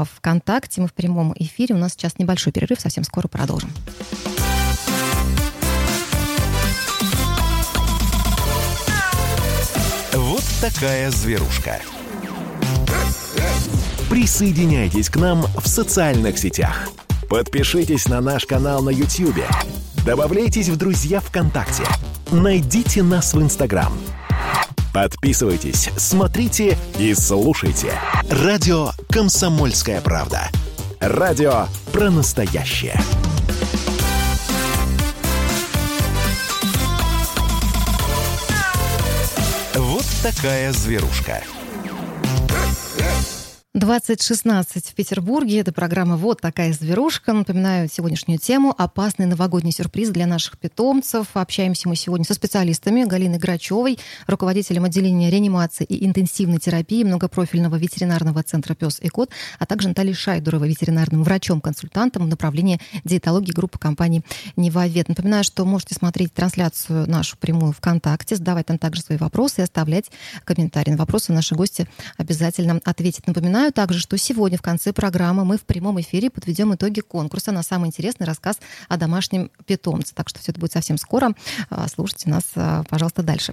ВКонтакте. 0.04 0.80
Мы 0.80 0.88
в 0.88 0.92
прямом 0.92 1.34
эфире. 1.36 1.74
У 1.74 1.78
нас 1.78 1.92
сейчас 1.92 2.18
небольшой 2.18 2.52
перерыв. 2.52 2.80
Совсем 2.80 3.04
скоро 3.04 3.28
продолжим. 3.28 3.70
Вот 10.12 10.42
такая 10.60 11.10
зверушка. 11.10 11.80
Присоединяйтесь 14.08 15.08
к 15.08 15.16
нам 15.16 15.42
в 15.42 15.66
социальных 15.68 16.38
сетях. 16.38 16.88
Подпишитесь 17.28 18.08
на 18.08 18.20
наш 18.20 18.44
канал 18.44 18.82
на 18.82 18.90
YouTube. 18.90 19.44
Добавляйтесь 20.04 20.68
в 20.68 20.76
друзья 20.76 21.20
ВКонтакте. 21.20 21.84
Найдите 22.30 23.02
нас 23.02 23.34
в 23.34 23.40
Инстаграм– 23.40 23.92
Подписывайтесь, 24.92 25.90
смотрите 25.96 26.76
и 26.98 27.14
слушайте. 27.14 27.92
Радио 28.28 28.90
«Комсомольская 29.08 30.00
правда». 30.00 30.50
Радио 30.98 31.66
про 31.92 32.10
настоящее. 32.10 33.00
Вот 39.74 40.04
такая 40.22 40.72
зверушка. 40.72 41.42
2016 43.74 44.88
в 44.88 44.94
Петербурге. 44.96 45.60
Это 45.60 45.72
программа 45.72 46.16
«Вот 46.16 46.40
такая 46.40 46.72
зверушка». 46.72 47.32
Напоминаю 47.32 47.88
сегодняшнюю 47.88 48.40
тему 48.40 48.74
«Опасный 48.76 49.26
новогодний 49.26 49.70
сюрприз 49.70 50.08
для 50.08 50.26
наших 50.26 50.58
питомцев». 50.58 51.28
Общаемся 51.34 51.88
мы 51.88 51.94
сегодня 51.94 52.26
со 52.26 52.34
специалистами 52.34 53.04
Галиной 53.04 53.38
Грачевой, 53.38 54.00
руководителем 54.26 54.86
отделения 54.86 55.30
реанимации 55.30 55.84
и 55.84 56.04
интенсивной 56.04 56.58
терапии 56.58 57.04
многопрофильного 57.04 57.76
ветеринарного 57.76 58.42
центра 58.42 58.74
«Пес 58.74 58.98
и 59.00 59.08
кот», 59.08 59.30
а 59.60 59.66
также 59.66 59.86
Натальей 59.86 60.14
Шайдуровой, 60.14 60.68
ветеринарным 60.68 61.22
врачом-консультантом 61.22 62.24
в 62.24 62.26
направлении 62.26 62.80
диетологии 63.04 63.52
группы 63.52 63.78
компании 63.78 64.24
«Невовет». 64.56 65.08
Напоминаю, 65.08 65.44
что 65.44 65.64
можете 65.64 65.94
смотреть 65.94 66.34
трансляцию 66.34 67.08
нашу 67.08 67.36
прямую 67.36 67.72
ВКонтакте, 67.74 68.34
задавать 68.34 68.66
там 68.66 68.78
также 68.78 69.02
свои 69.02 69.16
вопросы 69.16 69.60
и 69.60 69.62
оставлять 69.62 70.10
комментарии. 70.44 70.90
На 70.90 70.96
вопросы 70.96 71.32
наши 71.32 71.54
гости 71.54 71.86
обязательно 72.16 72.80
ответят. 72.84 73.28
Напоминаю, 73.28 73.59
Напоминаю 73.60 73.74
также, 73.74 73.98
что 73.98 74.16
сегодня 74.16 74.56
в 74.56 74.62
конце 74.62 74.90
программы 74.94 75.44
мы 75.44 75.58
в 75.58 75.64
прямом 75.64 76.00
эфире 76.00 76.30
подведем 76.30 76.74
итоги 76.74 77.00
конкурса 77.00 77.52
на 77.52 77.62
самый 77.62 77.88
интересный 77.88 78.24
рассказ 78.24 78.58
о 78.88 78.96
домашнем 78.96 79.50
питомце. 79.66 80.14
Так 80.14 80.30
что 80.30 80.38
все 80.38 80.52
это 80.52 80.60
будет 80.60 80.72
совсем 80.72 80.96
скоро. 80.96 81.34
А, 81.68 81.86
слушайте 81.88 82.30
нас, 82.30 82.44
а, 82.54 82.84
пожалуйста, 82.88 83.22
дальше. 83.22 83.52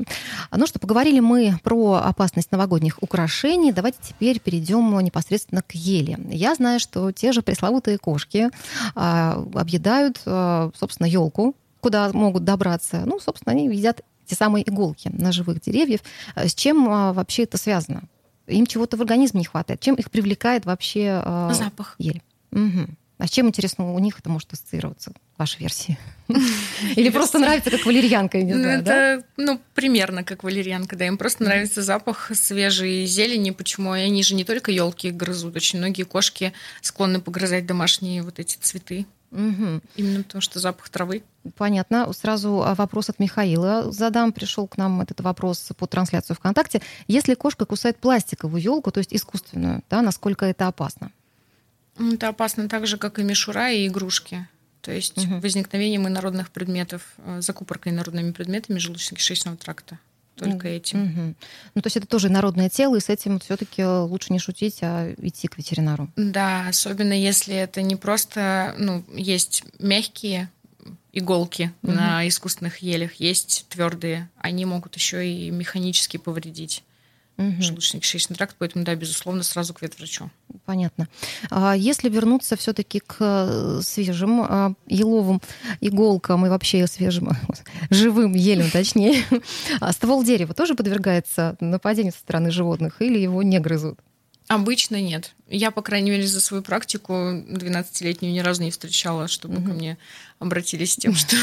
Ну 0.56 0.66
что, 0.66 0.80
поговорили 0.80 1.20
мы 1.20 1.60
про 1.62 1.96
опасность 1.96 2.54
новогодних 2.54 3.04
украшений. 3.04 3.74
Давайте 3.74 3.98
теперь 4.02 4.40
перейдем 4.40 4.98
непосредственно 5.02 5.62
к 5.62 5.76
еле. 5.76 6.18
Я 6.30 6.56
знаю, 6.56 6.80
что 6.80 7.12
те 7.12 7.34
же 7.34 7.42
пресловутые 7.42 7.98
кошки 7.98 8.50
а, 8.96 9.44
объедают, 9.56 10.20
собственно, 10.20 11.08
елку, 11.08 11.54
куда 11.82 12.14
могут 12.14 12.46
добраться. 12.46 13.04
Ну, 13.06 13.20
собственно, 13.20 13.52
они 13.52 13.68
едят 13.68 14.04
те 14.26 14.36
самые 14.36 14.64
иголки 14.70 15.10
на 15.12 15.34
живых 15.34 15.60
деревьев. 15.60 16.00
С 16.38 16.56
чем 16.56 16.86
вообще 16.86 17.44
это 17.44 17.58
связано? 17.58 18.04
Им 18.48 18.66
чего-то 18.66 18.98
в 18.98 19.02
организме 19.02 19.40
не 19.40 19.46
хватает. 19.46 19.80
Чем 19.80 19.96
их 19.96 20.10
привлекает 20.12 20.66
вообще 20.66 21.22
э, 21.24 21.50
запах 21.54 21.96
ель? 22.00 22.22
Угу. 22.52 22.88
А 23.18 23.26
с 23.26 23.32
чем, 23.32 23.48
интересно, 23.48 23.94
у 23.94 24.00
них 24.00 24.20
это 24.20 24.30
может 24.30 24.54
ассоциироваться, 24.54 25.12
ваша 25.38 25.58
версия? 25.58 25.98
Или 26.96 27.10
просто 27.10 27.40
нравится, 27.40 27.72
как 27.72 27.84
валерьянка, 27.86 28.38
не 28.44 28.54
ну, 28.54 28.62
знаю, 28.62 28.82
Это, 28.82 29.24
ну, 29.38 29.60
примерно 29.74 30.24
как 30.24 30.44
валерьянка, 30.44 30.96
да. 30.96 31.08
Им 31.08 31.18
просто 31.18 31.44
нравится 31.44 31.82
запах 31.82 32.32
свежей 32.36 33.08
зелени. 33.08 33.52
Почему? 33.52 33.96
И 33.96 34.02
они 34.02 34.22
же 34.22 34.36
не 34.36 34.44
только 34.44 34.72
елки 34.72 35.10
грызут. 35.10 35.56
Очень 35.56 35.80
многие 35.80 36.04
кошки 36.04 36.54
склонны 36.82 37.20
погрызать 37.20 37.66
домашние 37.66 38.22
вот 38.22 38.40
эти 38.40 38.58
цветы. 38.58 39.08
Угу. 39.32 39.82
Именно 39.96 40.24
потому, 40.24 40.42
что 40.42 40.60
запах 40.60 40.90
травы. 40.90 41.24
Понятно. 41.56 42.12
Сразу 42.14 42.64
а, 42.64 42.76
вопрос 42.76 43.10
от 43.10 43.20
Михаила 43.20 43.92
задам. 43.92 44.32
Пришел 44.32 44.68
к 44.68 44.78
нам 44.78 45.02
этот 45.02 45.22
вопрос 45.22 45.70
по 45.78 45.86
трансляцию 45.86 46.38
ВКонтакте. 46.38 46.82
Если 47.08 47.34
кошка 47.34 47.66
кусает 47.66 47.98
пластиковую 47.98 48.62
елку, 48.62 48.92
то 48.92 49.00
есть 49.00 49.14
искусственную, 49.14 49.84
да, 49.90 50.02
насколько 50.02 50.46
это 50.46 50.68
опасно? 50.68 51.12
Это 52.00 52.30
опасно 52.30 52.70
так 52.70 52.88
же, 52.88 52.98
как 52.98 53.20
и 53.20 53.24
мишура 53.24 53.72
и 53.72 53.88
игрушки. 53.88 54.48
То 54.82 54.92
есть 54.92 55.18
угу. 55.18 55.40
возникновением 55.40 56.08
инородных 56.08 56.50
предметов, 56.50 57.02
э, 57.18 57.42
закупоркой 57.42 57.92
инородными 57.92 58.32
предметами 58.32 58.78
желудочно-кишечного 58.78 59.58
тракта 59.58 60.00
только 60.38 60.68
этим. 60.68 61.04
Угу. 61.04 61.36
Ну, 61.76 61.82
то 61.82 61.88
есть 61.88 61.98
это 61.98 62.08
тоже 62.08 62.30
народное 62.30 62.70
тело, 62.70 62.96
и 62.96 63.00
с 63.00 63.10
этим 63.10 63.40
все-таки 63.40 63.84
лучше 63.84 64.34
не 64.34 64.40
шутить, 64.40 64.80
а 64.82 65.14
идти 65.18 65.48
к 65.48 65.58
ветеринару. 65.58 66.10
Да, 66.16 66.68
особенно 66.68 67.14
если 67.14 67.56
это 67.56 67.82
не 67.82 67.96
просто, 67.96 68.76
ну, 68.78 69.04
есть 69.14 69.64
мягкие 69.80 70.50
иголки 71.12 71.72
угу. 71.82 71.92
на 71.92 72.28
искусственных 72.28 72.78
елях, 72.80 73.16
есть 73.16 73.66
твердые, 73.70 74.30
они 74.38 74.66
могут 74.66 74.96
еще 74.96 75.28
и 75.28 75.50
механически 75.50 76.18
повредить 76.18 76.84
угу. 77.38 77.62
желудочно-кишечный 77.62 78.36
тракт, 78.36 78.56
поэтому, 78.58 78.84
да, 78.84 78.96
безусловно, 78.96 79.44
сразу 79.44 79.74
к 79.74 79.82
ветврачу. 79.82 80.30
Понятно. 80.66 81.08
А 81.50 81.76
если 81.76 82.10
вернуться 82.10 82.56
все-таки 82.56 83.00
к 83.00 83.18
э, 83.20 83.82
свежим 83.84 84.42
а, 84.42 84.74
еловым 84.88 85.42
иголкам 85.82 86.46
и 86.46 86.50
вообще 86.50 86.88
свежим, 86.88 87.30
живым 87.90 88.34
елям, 88.34 88.70
точнее, 88.72 89.24
а 89.80 89.94
ствол 89.94 90.24
дерева 90.24 90.54
тоже 90.54 90.76
подвергается 90.76 91.58
нападению 91.60 92.14
со 92.14 92.20
стороны 92.20 92.52
животных 92.52 93.02
или 93.02 93.20
его 93.20 93.44
не 93.44 93.60
грызут? 93.60 94.00
Обычно 94.48 95.02
нет. 95.02 95.34
Я, 95.50 95.72
по 95.72 95.82
крайней 95.82 96.12
мере, 96.12 96.26
за 96.26 96.40
свою 96.40 96.64
практику 96.64 97.14
12-летнюю 97.14 98.34
ни 98.34 98.40
разу 98.40 98.64
не 98.64 98.72
встречала, 98.72 99.28
чтобы 99.28 99.58
угу. 99.58 99.68
ко 99.68 99.74
мне 99.74 99.98
обратились 100.40 100.94
с 100.94 100.98
тем, 100.98 101.16
что 101.16 101.36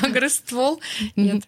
погрыз 0.00 0.36
ствол. 0.36 0.80
Нет. 1.16 1.44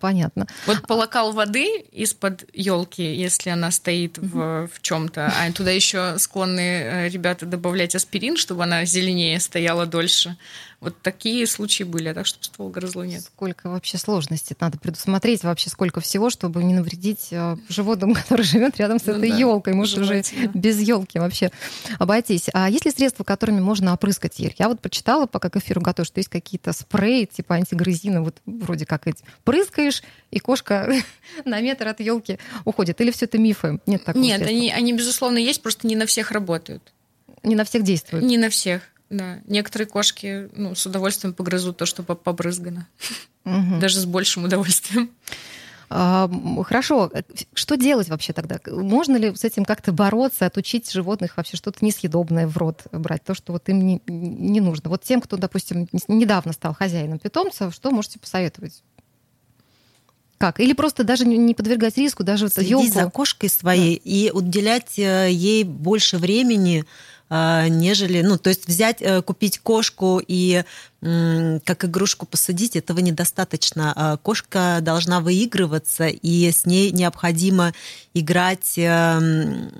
Понятно. 0.00 0.46
Вот 0.66 0.86
полокал 0.86 1.32
воды 1.32 1.80
из-под 1.92 2.44
елки, 2.54 3.02
если 3.02 3.50
она 3.50 3.70
стоит 3.70 4.18
в, 4.18 4.68
в 4.68 4.82
чем-то, 4.82 5.26
а 5.26 5.52
туда 5.52 5.70
еще 5.70 6.18
склонны 6.18 6.60
э, 6.60 7.08
ребята 7.08 7.46
добавлять 7.46 7.94
аспирин, 7.94 8.36
чтобы 8.36 8.64
она 8.64 8.84
зеленее 8.84 9.40
стояла 9.40 9.86
дольше. 9.86 10.36
Вот 10.82 11.00
такие 11.00 11.46
случаи 11.46 11.84
были, 11.84 12.08
а 12.08 12.14
так, 12.14 12.26
чтобы 12.26 12.44
ствол 12.44 12.68
грызло, 12.68 13.04
нет. 13.04 13.22
Сколько 13.22 13.70
вообще 13.70 13.98
сложностей 13.98 14.56
надо 14.58 14.78
предусмотреть, 14.78 15.44
вообще 15.44 15.70
сколько 15.70 16.00
всего, 16.00 16.28
чтобы 16.28 16.64
не 16.64 16.74
навредить 16.74 17.28
э, 17.30 17.56
животному, 17.68 18.14
который 18.16 18.42
живет 18.42 18.78
рядом 18.78 18.98
с 18.98 19.06
ну, 19.06 19.12
этой 19.12 19.30
да, 19.30 19.36
елкой. 19.36 19.74
Может, 19.74 20.00
уже 20.00 20.24
без 20.52 20.80
елки 20.80 21.20
вообще 21.20 21.52
обойтись. 22.00 22.48
А 22.52 22.68
есть 22.68 22.84
ли 22.84 22.90
средства, 22.90 23.22
которыми 23.22 23.60
можно 23.60 23.94
опрыскать 23.94 24.40
ель? 24.40 24.56
Я 24.58 24.68
вот 24.68 24.80
прочитала, 24.80 25.26
пока 25.26 25.50
к 25.50 25.56
эфиру 25.56 25.80
готовлю, 25.80 26.04
что 26.04 26.18
есть 26.18 26.28
какие-то 26.28 26.72
спреи, 26.72 27.26
типа 27.26 27.54
антигрызина, 27.54 28.20
вот 28.20 28.38
вроде 28.44 28.84
как 28.84 29.06
эти. 29.06 29.22
Прыскаешь, 29.44 30.02
и 30.32 30.40
кошка 30.40 30.92
на 31.44 31.60
метр 31.60 31.86
от 31.86 32.00
елки 32.00 32.40
уходит. 32.64 33.00
Или 33.00 33.12
все 33.12 33.26
это 33.26 33.38
мифы? 33.38 33.78
Нет 33.86 34.02
такого 34.02 34.20
Нет, 34.20 34.42
они, 34.42 34.72
они, 34.72 34.92
безусловно, 34.92 35.38
есть, 35.38 35.62
просто 35.62 35.86
не 35.86 35.94
на 35.94 36.06
всех 36.06 36.32
работают. 36.32 36.92
Не 37.44 37.54
на 37.54 37.64
всех 37.64 37.84
действуют? 37.84 38.24
Не 38.24 38.36
на 38.36 38.50
всех. 38.50 38.82
Да, 39.12 39.40
некоторые 39.44 39.86
кошки 39.86 40.48
ну, 40.56 40.74
с 40.74 40.86
удовольствием 40.86 41.34
погрызут 41.34 41.76
то, 41.76 41.84
что 41.84 42.02
побрызгано. 42.02 42.88
Угу. 43.44 43.78
Даже 43.78 44.00
с 44.00 44.06
большим 44.06 44.44
удовольствием. 44.44 45.10
А, 45.90 46.30
хорошо, 46.64 47.12
что 47.52 47.76
делать 47.76 48.08
вообще 48.08 48.32
тогда? 48.32 48.58
Можно 48.66 49.16
ли 49.16 49.36
с 49.36 49.44
этим 49.44 49.66
как-то 49.66 49.92
бороться, 49.92 50.46
отучить 50.46 50.90
животных 50.90 51.36
вообще 51.36 51.58
что-то 51.58 51.84
несъедобное 51.84 52.46
в 52.46 52.56
рот 52.56 52.84
брать, 52.90 53.22
то, 53.22 53.34
что 53.34 53.52
вот 53.52 53.68
им 53.68 53.86
не, 53.86 54.02
не 54.06 54.62
нужно? 54.62 54.88
Вот 54.88 55.02
тем, 55.02 55.20
кто, 55.20 55.36
допустим, 55.36 55.86
недавно 56.08 56.54
стал 56.54 56.74
хозяином 56.74 57.18
питомца, 57.18 57.70
что 57.70 57.90
можете 57.90 58.18
посоветовать? 58.18 58.82
Как? 60.38 60.58
Или 60.58 60.72
просто 60.72 61.04
даже 61.04 61.26
не 61.26 61.54
подвергать 61.54 61.98
риску, 61.98 62.24
даже 62.24 62.48
Следить 62.48 62.72
вот 62.72 62.84
елку... 62.84 62.98
за 62.98 63.10
кошкой 63.10 63.50
своей 63.50 63.96
да. 63.96 64.10
и 64.10 64.30
уделять 64.30 64.98
э, 64.98 65.28
ей 65.30 65.64
больше 65.64 66.16
времени, 66.16 66.86
нежели, 67.68 68.20
ну, 68.20 68.36
то 68.36 68.50
есть 68.50 68.68
взять, 68.68 69.00
э, 69.00 69.22
купить 69.22 69.58
кошку 69.58 70.20
и 70.26 70.64
как 71.00 71.84
игрушку 71.84 72.26
посадить, 72.26 72.76
этого 72.76 73.00
недостаточно. 73.00 73.92
А 73.96 74.16
кошка 74.18 74.78
должна 74.82 75.18
выигрываться, 75.18 76.06
и 76.06 76.52
с 76.52 76.64
ней 76.64 76.92
необходимо 76.92 77.74
играть 78.14 78.74
эм, 78.76 79.72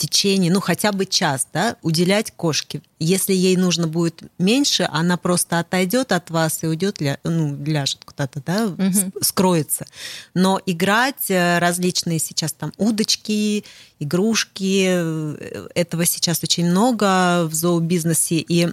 течение, 0.00 0.50
ну 0.52 0.60
хотя 0.60 0.92
бы 0.92 1.06
час, 1.06 1.46
да, 1.52 1.76
уделять 1.82 2.32
кошке. 2.32 2.80
Если 2.98 3.32
ей 3.32 3.56
нужно 3.56 3.86
будет 3.86 4.22
меньше, 4.38 4.88
она 4.90 5.16
просто 5.16 5.58
отойдет 5.58 6.12
от 6.12 6.30
вас 6.30 6.62
и 6.62 6.66
уйдет, 6.66 7.00
ля, 7.00 7.18
ну, 7.24 7.56
ляжет 7.64 8.04
куда-то, 8.04 8.42
да, 8.44 8.66
угу. 8.66 9.12
скроется. 9.20 9.86
Но 10.34 10.60
играть 10.66 11.30
э, 11.30 11.58
различные 11.58 12.18
сейчас 12.18 12.52
там 12.52 12.72
удочки, 12.78 13.64
игрушки, 13.98 14.86
э, 14.88 15.68
этого 15.74 16.04
сейчас 16.06 16.42
очень 16.42 16.66
много 16.66 17.44
в 17.44 17.54
зообизнесе, 17.54 18.36
и 18.36 18.68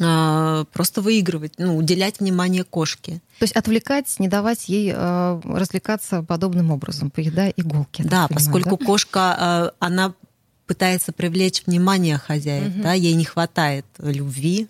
а, 0.00 0.64
просто 0.72 1.02
выигрывать, 1.02 1.54
ну, 1.58 1.76
уделять 1.76 2.20
внимание 2.20 2.64
кошке. 2.64 3.20
То 3.38 3.44
есть 3.44 3.56
отвлекать, 3.56 4.14
не 4.18 4.28
давать 4.28 4.68
ей 4.68 4.92
э, 4.94 5.40
развлекаться 5.44 6.22
подобным 6.22 6.70
образом, 6.70 7.10
поедая 7.10 7.52
иголки. 7.56 8.02
Да, 8.02 8.28
поскольку 8.28 8.76
да? 8.76 8.86
кошка, 8.86 9.36
э, 9.38 9.76
она 9.80 10.14
пытается 10.68 11.12
привлечь 11.12 11.62
внимание 11.66 12.18
хозяев, 12.18 12.74
угу. 12.74 12.82
да, 12.82 12.92
ей 12.92 13.14
не 13.14 13.24
хватает 13.24 13.86
любви, 13.98 14.68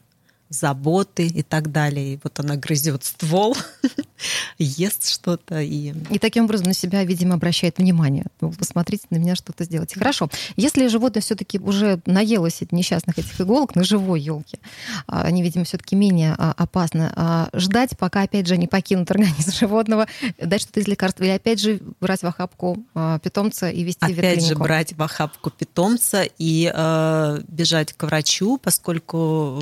заботы 0.51 1.27
и 1.27 1.43
так 1.43 1.71
далее. 1.71 2.15
И 2.15 2.21
вот 2.23 2.39
она 2.41 2.57
грызет 2.57 3.05
ствол, 3.05 3.57
ест 4.59 5.09
что-то. 5.09 5.61
И... 5.61 5.93
и 6.11 6.19
таким 6.19 6.45
образом 6.45 6.69
на 6.69 6.75
себя, 6.75 7.05
видимо, 7.05 7.35
обращает 7.35 7.79
внимание. 7.79 8.25
Ну, 8.41 8.53
посмотрите 8.53 9.05
на 9.11 9.17
меня, 9.17 9.35
что-то 9.35 9.65
сделайте. 9.65 9.99
Хорошо. 9.99 10.31
Если 10.57 10.87
животное 10.89 11.23
все-таки 11.23 11.59
уже 11.59 12.01
наелось 12.07 12.63
от 12.63 12.73
несчастных 12.73 13.19
этих 13.19 13.41
иголок 13.41 13.75
на 13.75 13.85
живой 13.85 14.21
елке, 14.21 14.59
а, 15.07 15.23
они, 15.23 15.43
видимо, 15.43 15.65
все-таки 15.65 15.97
менее 15.97 16.35
а, 16.39 16.55
опасны. 16.57 17.13
А, 17.15 17.49
ждать, 17.53 17.97
пока 17.99 18.23
опять 18.23 18.47
же 18.47 18.57
не 18.57 18.67
покинут 18.67 19.11
организм 19.11 19.53
животного, 19.53 20.07
дать 20.39 20.63
что-то 20.63 20.81
из 20.81 20.89
лекарства, 20.89 21.25
или 21.25 21.31
опять 21.31 21.61
же 21.61 21.81
брать 22.01 22.23
в 22.23 22.27
охапку 22.27 22.85
питомца 23.23 23.71
и 23.71 23.83
вести 23.83 24.05
опять 24.05 24.17
в 24.17 24.19
Опять 24.19 24.47
же 24.47 24.55
брать 24.57 24.93
в 24.95 25.03
охапку 25.03 25.51
питомца 25.51 26.23
и 26.39 26.71
э, 26.73 27.41
бежать 27.49 27.93
к 27.93 28.03
врачу, 28.05 28.59
поскольку 28.59 29.59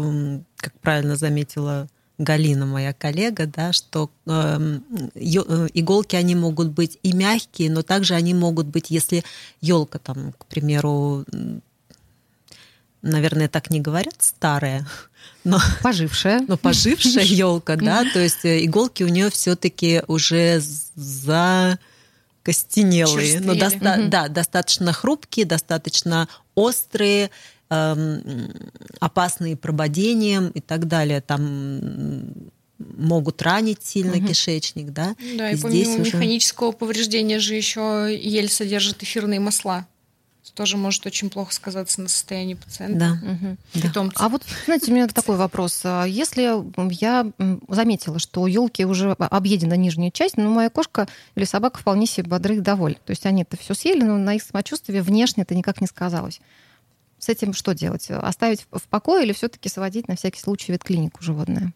как 0.56 0.72
правильно 0.80 1.16
заметила 1.16 1.88
Галина, 2.18 2.64
моя 2.64 2.94
коллега, 2.94 3.46
да, 3.46 3.72
что 3.72 4.10
эм, 4.26 4.84
э, 5.14 5.68
иголки 5.74 6.16
они 6.16 6.34
могут 6.34 6.68
быть 6.68 6.98
и 7.02 7.12
мягкие, 7.12 7.70
но 7.70 7.82
также 7.82 8.14
они 8.14 8.32
могут 8.32 8.66
быть, 8.66 8.90
если 8.90 9.22
елка 9.60 9.98
там, 9.98 10.32
к 10.38 10.46
примеру, 10.46 11.26
наверное, 13.02 13.48
так 13.48 13.68
не 13.68 13.80
говорят, 13.80 14.14
старая, 14.20 14.86
но 15.44 15.60
пожившая, 15.82 16.42
но 16.48 16.56
пожившая 16.56 17.24
елка, 17.24 17.76
да, 17.76 18.04
то 18.10 18.18
есть 18.18 18.44
э, 18.44 18.64
иголки 18.64 19.02
у 19.02 19.08
нее 19.08 19.30
все-таки 19.30 20.02
уже 20.06 20.62
за 20.94 21.78
костенелые, 22.42 23.40
но 23.40 23.54
доста- 23.54 24.00
угу. 24.00 24.08
да, 24.08 24.28
достаточно 24.28 24.92
хрупкие, 24.94 25.44
достаточно 25.44 26.28
острые, 26.54 27.30
опасные 27.68 29.56
прободением 29.56 30.48
и 30.48 30.60
так 30.60 30.86
далее. 30.86 31.20
Там 31.20 32.32
могут 32.78 33.42
ранить 33.42 33.84
сильно 33.84 34.18
угу. 34.18 34.28
кишечник, 34.28 34.90
да. 34.90 35.16
Да, 35.36 35.50
и, 35.50 35.56
и 35.56 35.60
помимо 35.60 35.84
здесь 35.84 35.98
механического 35.98 36.68
уже... 36.68 36.76
повреждения 36.76 37.38
же 37.38 37.54
еще 37.54 38.08
ель 38.12 38.48
содержит 38.48 39.02
эфирные 39.02 39.40
масла 39.40 39.86
тоже 40.56 40.78
может 40.78 41.04
очень 41.06 41.28
плохо 41.28 41.52
сказаться 41.52 42.00
на 42.00 42.08
состоянии 42.08 42.54
пациента. 42.54 43.18
Да. 43.22 43.30
Угу. 43.30 43.82
Питомца. 43.82 44.24
А 44.24 44.28
вот, 44.30 44.42
знаете, 44.64 44.90
у 44.90 44.94
меня 44.94 45.06
такой 45.06 45.36
вопрос. 45.36 45.82
А 45.84 46.04
если 46.04 46.50
я 47.00 47.32
заметила, 47.68 48.18
что 48.18 48.40
у 48.40 48.46
елки 48.46 48.84
уже 48.86 49.12
объедена 49.12 49.74
нижняя 49.74 50.10
часть, 50.10 50.38
но 50.38 50.48
моя 50.48 50.70
кошка 50.70 51.08
или 51.34 51.44
собака 51.44 51.78
вполне 51.78 52.06
себе 52.06 52.28
бодры 52.28 52.56
и 52.56 52.60
довольны. 52.60 52.98
То 53.04 53.10
есть 53.10 53.26
они 53.26 53.42
это 53.42 53.58
все 53.58 53.74
съели, 53.74 54.02
но 54.02 54.16
на 54.16 54.34
их 54.34 54.42
самочувствие 54.42 55.02
внешне 55.02 55.42
это 55.42 55.54
никак 55.54 55.82
не 55.82 55.86
сказалось. 55.86 56.40
С 57.26 57.28
этим 57.28 57.54
что 57.54 57.74
делать? 57.74 58.08
Оставить 58.08 58.68
в 58.70 58.86
покое 58.88 59.24
или 59.24 59.32
все-таки 59.32 59.68
сводить 59.68 60.06
на 60.06 60.14
всякий 60.14 60.38
случай 60.38 60.70
ветклинику 60.70 61.24
животное? 61.24 61.74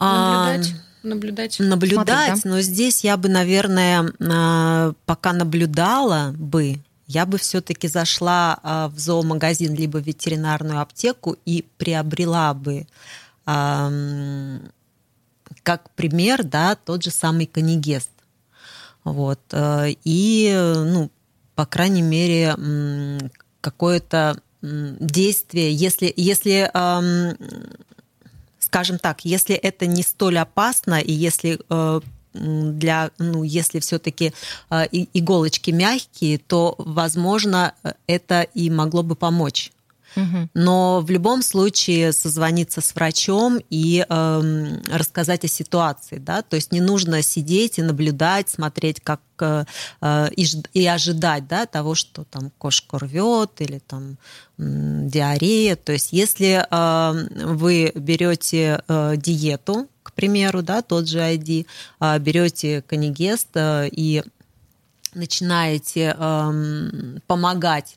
Наблюдать. 0.00 0.74
Наблюдать. 1.02 1.60
Наблюдать, 1.60 2.28
Смотреть, 2.28 2.44
да? 2.44 2.50
но 2.50 2.60
здесь 2.62 3.04
я 3.04 3.18
бы, 3.18 3.28
наверное, 3.28 4.10
а, 4.26 4.94
пока 5.04 5.34
наблюдала 5.34 6.32
бы, 6.34 6.78
я 7.06 7.26
бы 7.26 7.36
все-таки 7.36 7.86
зашла 7.86 8.58
а, 8.62 8.88
в 8.88 8.98
зоомагазин 8.98 9.74
либо 9.74 9.98
в 9.98 10.06
ветеринарную 10.06 10.80
аптеку 10.80 11.36
и 11.44 11.66
приобрела 11.76 12.54
бы 12.54 12.86
как 15.62 15.90
пример, 15.90 16.42
да, 16.42 16.74
тот 16.74 17.04
же 17.04 17.10
самый 17.10 17.44
канигест. 17.44 18.08
Вот. 19.04 19.40
Э, 19.52 19.88
и, 20.04 20.50
ну, 20.56 21.10
по 21.54 21.66
крайней 21.66 22.00
мере, 22.00 22.56
какое-то 23.64 24.38
действие, 24.62 25.72
если, 25.72 26.12
если 26.16 26.70
скажем 28.58 28.98
так, 28.98 29.24
если 29.24 29.54
это 29.54 29.86
не 29.86 30.02
столь 30.02 30.38
опасно, 30.38 31.00
и 31.00 31.12
если 31.12 31.60
э, 31.68 32.00
для, 32.32 33.10
ну, 33.18 33.44
если 33.44 33.78
все-таки 33.78 34.32
э, 34.70 34.86
иголочки 34.90 35.70
мягкие, 35.70 36.38
то, 36.38 36.74
возможно, 36.78 37.74
это 38.06 38.42
и 38.42 38.70
могло 38.70 39.02
бы 39.02 39.14
помочь. 39.14 39.70
Но 40.54 41.00
в 41.00 41.10
любом 41.10 41.42
случае 41.42 42.12
созвониться 42.12 42.80
с 42.80 42.94
врачом 42.94 43.58
и 43.70 44.04
э, 44.08 44.66
рассказать 44.92 45.44
о 45.44 45.48
ситуации, 45.48 46.18
да, 46.18 46.42
то 46.42 46.56
есть 46.56 46.72
не 46.72 46.80
нужно 46.80 47.22
сидеть 47.22 47.78
и 47.78 47.82
наблюдать, 47.82 48.48
смотреть, 48.48 49.00
как 49.00 49.20
э, 49.40 49.64
э 50.00 50.28
и, 50.36 50.46
и 50.72 50.86
ожидать, 50.86 51.48
да, 51.48 51.66
того, 51.66 51.94
что 51.94 52.24
там 52.24 52.50
кошка 52.58 52.98
рвет 52.98 53.50
или 53.60 53.78
там 53.78 54.16
диарея. 54.58 55.76
То 55.76 55.92
есть 55.92 56.12
если 56.12 56.64
э, 56.68 57.44
вы 57.44 57.92
берете 57.94 58.82
э, 58.86 59.14
диету, 59.16 59.88
к 60.02 60.12
примеру, 60.12 60.62
да, 60.62 60.82
тот 60.82 61.08
же 61.08 61.18
ID, 61.18 61.66
э, 62.00 62.18
берете 62.18 62.82
канигест 62.82 63.48
э, 63.54 63.88
и 63.90 64.22
начинаете 65.14 66.14
э, 66.16 67.18
помогать 67.26 67.96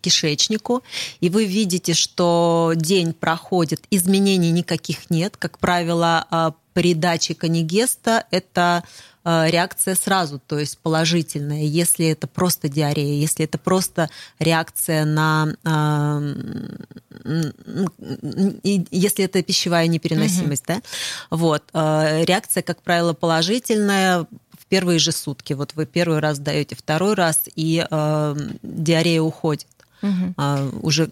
кишечнику, 0.00 0.82
и 1.20 1.30
вы 1.30 1.44
видите, 1.46 1.94
что 1.94 2.72
день 2.76 3.12
проходит, 3.12 3.84
изменений 3.90 4.50
никаких 4.50 5.10
нет. 5.10 5.36
Как 5.36 5.58
правило, 5.58 6.26
э, 6.30 6.50
при 6.74 6.94
даче 6.94 7.34
канигеста 7.34 8.24
это 8.30 8.84
э, 9.24 9.46
реакция 9.48 9.94
сразу, 9.94 10.40
то 10.46 10.58
есть 10.58 10.78
положительная. 10.78 11.64
Если 11.64 12.06
это 12.06 12.26
просто 12.26 12.68
диарея, 12.68 13.18
если 13.18 13.44
это 13.46 13.56
просто 13.58 14.10
реакция 14.38 15.04
на... 15.04 15.48
Если 18.62 19.24
это 19.24 19.42
пищевая 19.42 19.86
непереносимость, 19.86 20.68
угу. 20.68 20.74
да? 20.74 20.82
Вот. 21.30 21.62
Реакция, 21.72 22.62
как 22.62 22.82
правило, 22.82 23.14
положительная, 23.14 24.26
первые 24.68 24.98
же 24.98 25.12
сутки. 25.12 25.52
Вот 25.52 25.74
вы 25.74 25.86
первый 25.86 26.18
раз 26.18 26.38
даете, 26.38 26.76
второй 26.76 27.14
раз, 27.14 27.42
и 27.54 27.86
э, 27.88 28.36
диарея 28.62 29.22
уходит. 29.22 29.66
угу. 30.02 30.34
уже 30.82 31.08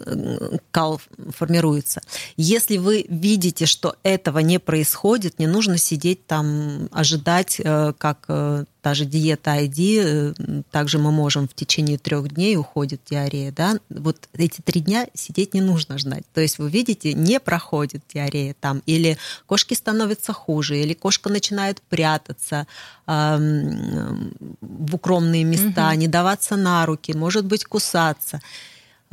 кал 0.71 1.01
формируется. 1.31 2.01
Если 2.37 2.77
вы 2.77 3.07
видите, 3.09 3.67
что 3.67 3.97
этого 4.03 4.41
не 4.41 4.59
происходит, 4.59 5.39
не 5.39 5.47
нужно 5.47 5.79
сидеть 5.79 6.27
там, 6.27 6.89
ожидать, 6.93 7.61
э, 7.65 7.93
как 7.97 8.25
э, 8.29 8.65
та 8.85 8.93
же 8.93 9.07
диета 9.07 9.51
ID, 9.51 9.81
э, 9.81 10.63
также 10.71 10.99
мы 10.99 11.11
можем 11.11 11.49
в 11.49 11.55
течение 11.55 11.97
трех 11.97 12.29
дней 12.29 12.59
уходит 12.59 13.01
диарея, 13.11 13.51
да, 13.51 13.79
вот 13.89 14.29
эти 14.35 14.61
три 14.61 14.83
дня 14.83 15.07
сидеть 15.15 15.55
не 15.55 15.63
нужно 15.63 15.97
ждать. 15.97 16.25
То 16.35 16.43
есть 16.43 16.59
вы 16.59 16.69
видите, 16.69 17.15
не 17.15 17.41
проходит 17.41 18.03
диарея 18.13 18.55
там, 18.61 18.83
или 18.85 19.17
кошки 19.47 19.73
становятся 19.73 20.35
хуже, 20.35 20.79
или 20.79 20.93
кошка 20.93 21.31
начинает 21.31 21.81
прятаться 21.81 22.67
э, 23.07 23.39
в 24.61 24.95
укромные 24.95 25.45
места, 25.45 25.89
угу. 25.89 25.97
не 26.01 26.09
даваться 26.09 26.57
на 26.57 26.85
руки, 26.85 27.15
может 27.15 27.47
быть, 27.47 27.65
кусаться. 27.65 28.43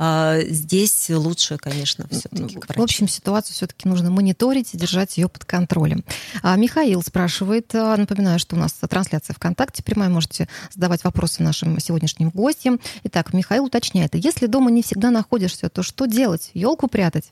А, 0.04 0.40
здесь 0.48 1.10
лучше, 1.10 1.58
конечно, 1.58 2.08
все-таки. 2.10 2.58
В 2.58 2.82
общем, 2.82 3.06
ситуацию 3.06 3.54
все-таки 3.54 3.88
нужно 3.88 4.10
мониторить 4.10 4.74
и 4.74 4.76
держать 4.76 5.16
ее 5.16 5.28
под 5.28 5.44
контролем. 5.44 6.04
А 6.42 6.56
Михаил 6.56 7.02
спрашивает, 7.02 7.72
а, 7.72 7.96
напоминаю, 7.96 8.40
что 8.40 8.56
у 8.56 8.58
нас 8.58 8.72
трансляция 8.72 9.34
ВКонтакте 9.34 9.84
прямая, 9.84 10.08
можете 10.08 10.48
задавать 10.74 11.04
вопросы 11.04 11.44
нашим 11.44 11.78
сегодняшним 11.78 12.30
гостям. 12.30 12.80
Итак, 13.04 13.32
Михаил 13.32 13.66
уточняет, 13.66 14.16
если 14.16 14.46
дома 14.46 14.72
не 14.72 14.82
всегда 14.82 15.12
находишься, 15.12 15.68
то 15.68 15.84
что 15.84 16.06
делать? 16.06 16.50
Елку 16.52 16.88
прятать? 16.88 17.30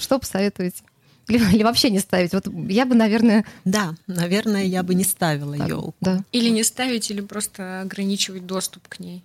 Что 0.00 0.20
посоветуете? 0.20 0.84
Или, 1.26 1.38
или 1.56 1.64
вообще 1.64 1.90
не 1.90 1.98
ставить? 1.98 2.32
Вот 2.34 2.46
я 2.68 2.86
бы, 2.86 2.94
наверное... 2.94 3.44
Да, 3.64 3.96
наверное, 4.06 4.62
я 4.62 4.84
бы 4.84 4.94
не 4.94 5.02
ставила 5.02 5.54
елку. 5.54 5.96
Да. 6.00 6.22
Или 6.30 6.50
не 6.50 6.62
ставить, 6.62 7.10
или 7.10 7.20
просто 7.20 7.80
ограничивать 7.80 8.46
доступ 8.46 8.86
к 8.86 9.00
ней. 9.00 9.24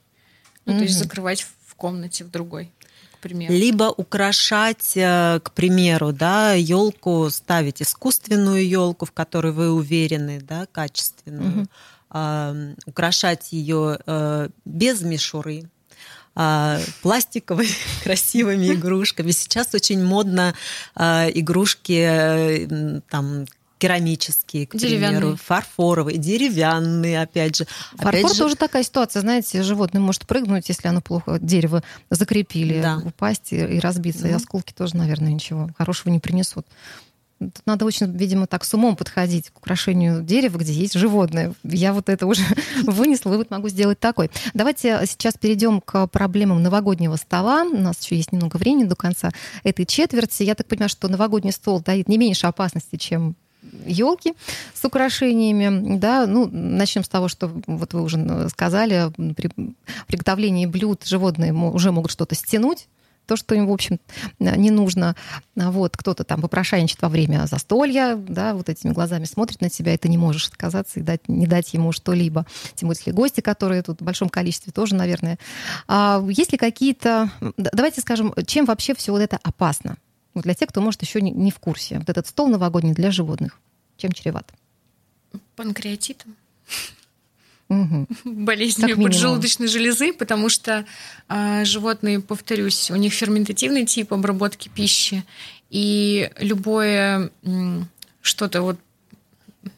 Ну, 0.66 0.74
mm-hmm. 0.74 0.78
то 0.78 0.84
есть 0.84 0.98
закрывать 0.98 1.46
комнате, 1.82 2.24
в 2.24 2.30
другой. 2.30 2.72
К 3.16 3.24
примеру. 3.24 3.54
Либо 3.54 3.86
украшать, 3.98 4.94
э, 4.96 5.40
к 5.44 5.52
примеру, 5.52 6.12
да, 6.12 6.54
елку, 6.54 7.30
ставить 7.32 7.82
искусственную 7.82 8.68
елку, 8.68 9.06
в 9.06 9.12
которой 9.12 9.52
вы 9.52 9.72
уверены, 9.72 10.40
да, 10.42 10.68
качественную, 10.72 11.52
угу. 11.52 11.68
э, 12.14 12.76
украшать 12.86 13.52
ее 13.52 13.98
э, 14.06 14.50
без 14.66 15.02
мишуры, 15.02 15.70
а, 16.34 16.80
пластиковыми 17.02 17.68
красивыми 18.04 18.74
игрушками. 18.74 19.32
Сейчас 19.32 19.74
очень 19.74 20.02
модно 20.04 20.54
а, 20.96 21.28
игрушки 21.34 22.00
э, 22.08 23.02
там 23.10 23.46
керамические, 23.82 24.68
к 24.68 24.78
примеру, 24.78 25.36
фарфоровые, 25.44 26.20
деревянные, 26.20 27.20
опять 27.20 27.56
же. 27.56 27.66
Фарфор 27.94 28.10
опять 28.10 28.34
же... 28.34 28.38
тоже 28.38 28.56
такая 28.56 28.84
ситуация, 28.84 29.22
знаете, 29.22 29.64
животное 29.64 30.00
может 30.00 30.28
прыгнуть, 30.28 30.70
если 30.70 30.88
оно 30.88 31.02
плохо 31.02 31.40
дерево 31.42 31.82
закрепили, 32.12 32.80
да. 32.80 33.02
упасть 33.04 33.52
и 33.52 33.80
разбиться, 33.80 34.28
mm 34.28 34.32
и 34.32 34.34
осколки 34.34 34.72
тоже, 34.72 34.96
наверное, 34.96 35.34
ничего 35.34 35.72
хорошего 35.78 36.12
не 36.12 36.20
принесут. 36.20 36.68
Тут 37.40 37.64
надо 37.66 37.86
очень, 37.86 38.16
видимо, 38.16 38.46
так 38.46 38.64
с 38.64 38.74
умом 38.76 38.96
подходить 38.96 39.50
к 39.50 39.58
украшению 39.58 40.22
дерева, 40.22 40.60
где 40.60 40.74
есть 40.74 40.94
животное. 40.94 41.56
Я 41.64 41.92
вот 41.92 42.08
это 42.08 42.28
уже 42.28 42.44
вынесла, 42.84 43.32
вывод 43.32 43.50
могу 43.50 43.68
сделать 43.68 44.00
такой. 44.00 44.30
Давайте 44.54 45.02
сейчас 45.08 45.34
перейдем 45.40 45.82
к 45.82 46.06
проблемам 46.06 46.62
новогоднего 46.62 47.16
стола. 47.16 47.64
У 47.64 47.80
нас 47.80 48.00
еще 48.04 48.16
есть 48.16 48.32
немного 48.32 48.58
времени 48.58 48.84
до 48.84 48.96
конца 48.96 49.32
этой 49.64 49.88
четверти. 49.88 50.44
Я 50.44 50.54
так 50.54 50.68
понимаю, 50.68 50.90
что 50.90 51.08
новогодний 51.08 51.52
стол 51.52 51.82
дает 51.82 52.08
не 52.08 52.20
меньше 52.20 52.46
опасности, 52.46 52.98
чем 52.98 53.36
елки 53.86 54.34
с 54.74 54.84
украшениями. 54.86 55.98
Да, 55.98 56.26
ну, 56.28 56.50
начнем 56.52 57.04
с 57.04 57.10
того, 57.10 57.28
что 57.28 57.52
вот 57.68 57.94
вы 57.94 58.02
уже 58.02 58.50
сказали, 58.50 59.12
при 59.34 59.52
приготовлении 60.08 60.66
блюд 60.66 61.06
животные 61.06 61.54
уже 61.54 61.92
могут 61.92 62.12
что-то 62.12 62.36
стянуть, 62.36 62.88
то, 63.28 63.36
что 63.38 63.56
им, 63.56 63.68
в 63.68 63.72
общем, 63.72 64.00
не 64.40 64.72
нужно. 64.72 65.16
Вот, 65.56 65.96
кто-то 65.96 66.24
там 66.24 66.42
попрошайничает 66.42 67.02
во 67.02 67.08
время 67.08 67.46
застолья, 67.46 68.16
да, 68.16 68.56
вот 68.56 68.68
этими 68.68 68.92
глазами 68.92 69.26
смотрит 69.26 69.62
на 69.62 69.70
тебя, 69.70 69.94
и 69.94 69.98
ты 69.98 70.10
не 70.10 70.18
можешь 70.18 70.48
отказаться 70.48 71.00
и 71.00 71.04
дать, 71.04 71.30
не 71.30 71.46
дать 71.48 71.74
ему 71.74 71.92
что-либо. 71.92 72.46
Тем 72.76 72.90
более, 72.90 73.14
гости, 73.14 73.40
которые 73.40 73.84
тут 73.84 74.02
в 74.02 74.04
большом 74.04 74.28
количестве 74.28 74.74
тоже, 74.74 74.96
наверное. 74.96 75.38
А 75.88 76.22
есть 76.28 76.52
ли 76.52 76.58
какие-то... 76.58 77.30
Давайте 77.58 78.02
скажем, 78.02 78.34
чем 78.48 78.66
вообще 78.66 78.96
все 78.96 79.12
вот 79.12 79.22
это 79.22 79.40
опасно? 79.44 79.98
Вот 80.34 80.44
для 80.44 80.54
тех, 80.54 80.70
кто, 80.70 80.82
может, 80.82 81.02
еще 81.02 81.22
не, 81.22 81.32
не 81.32 81.52
в 81.52 81.60
курсе. 81.60 82.00
Вот 82.00 82.10
этот 82.10 82.28
стол 82.28 82.48
новогодний 82.48 82.94
для 82.94 83.12
животных. 83.12 83.60
Чем 83.98 84.12
чреват? 84.12 84.52
Панкреатитом. 85.56 86.36
Угу. 87.72 88.06
Поджелудочной 89.06 89.68
железы, 89.68 90.12
потому 90.12 90.50
что 90.50 90.86
э, 91.30 91.64
животные, 91.64 92.20
повторюсь, 92.20 92.92
у 92.92 92.98
них 92.98 93.14
ферментативный 93.14 93.86
тип 93.86 94.12
обработки 94.12 94.68
пищи, 94.68 95.24
и 95.70 96.30
любое 96.38 97.32
что-то 98.22 98.62
вот 98.62 98.78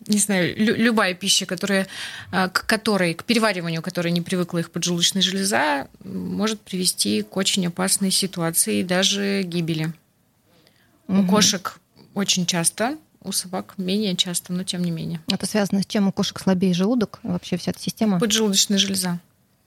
не 0.07 0.17
знаю, 0.17 0.55
лю- 0.57 0.75
любая 0.75 1.13
пища, 1.13 1.45
которая, 1.45 1.87
к 2.31 2.65
которой, 2.65 3.13
к 3.13 3.25
перевариванию 3.25 3.81
которой 3.81 4.11
не 4.11 4.21
привыкла 4.21 4.59
их 4.59 4.71
поджелудочная 4.71 5.21
железа, 5.21 5.87
может 6.03 6.61
привести 6.61 7.21
к 7.21 7.35
очень 7.37 7.67
опасной 7.67 8.11
ситуации 8.11 8.79
и 8.79 8.83
даже 8.83 9.43
гибели. 9.43 9.93
Угу. 11.07 11.21
У 11.21 11.27
кошек 11.27 11.79
очень 12.13 12.45
часто, 12.45 12.97
у 13.21 13.31
собак 13.31 13.75
менее 13.77 14.15
часто, 14.15 14.53
но 14.53 14.63
тем 14.63 14.83
не 14.83 14.91
менее. 14.91 15.21
Это 15.27 15.45
связано 15.45 15.81
с 15.81 15.85
чем? 15.85 16.07
У 16.07 16.11
кошек 16.11 16.39
слабее 16.39 16.73
желудок? 16.73 17.19
Вообще 17.23 17.57
вся 17.57 17.71
эта 17.71 17.79
система? 17.79 18.19
Поджелудочная 18.19 18.77
железа 18.77 19.19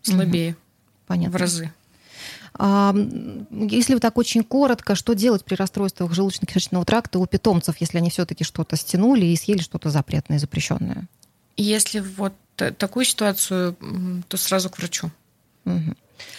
слабее. 0.02 0.52
Угу. 0.52 0.58
Понятно. 1.06 1.38
В 1.38 1.40
разы. 1.40 1.72
А, 2.58 2.94
если 3.50 3.94
вот 3.94 4.02
так 4.02 4.16
очень 4.18 4.42
коротко, 4.42 4.94
что 4.94 5.14
делать 5.14 5.44
при 5.44 5.54
расстройствах 5.54 6.12
желудочно-кишечного 6.12 6.84
тракта 6.84 7.18
у 7.18 7.26
питомцев, 7.26 7.76
если 7.80 7.98
они 7.98 8.10
все-таки 8.10 8.44
что-то 8.44 8.76
стянули 8.76 9.26
и 9.26 9.36
съели 9.36 9.60
что-то 9.60 9.90
запретное, 9.90 10.38
запрещенное? 10.38 11.06
Если 11.56 12.00
вот 12.00 12.34
такую 12.56 13.04
ситуацию, 13.04 13.76
то 14.28 14.36
сразу 14.36 14.70
к 14.70 14.78
врачу. 14.78 15.10
Угу. 15.64 15.94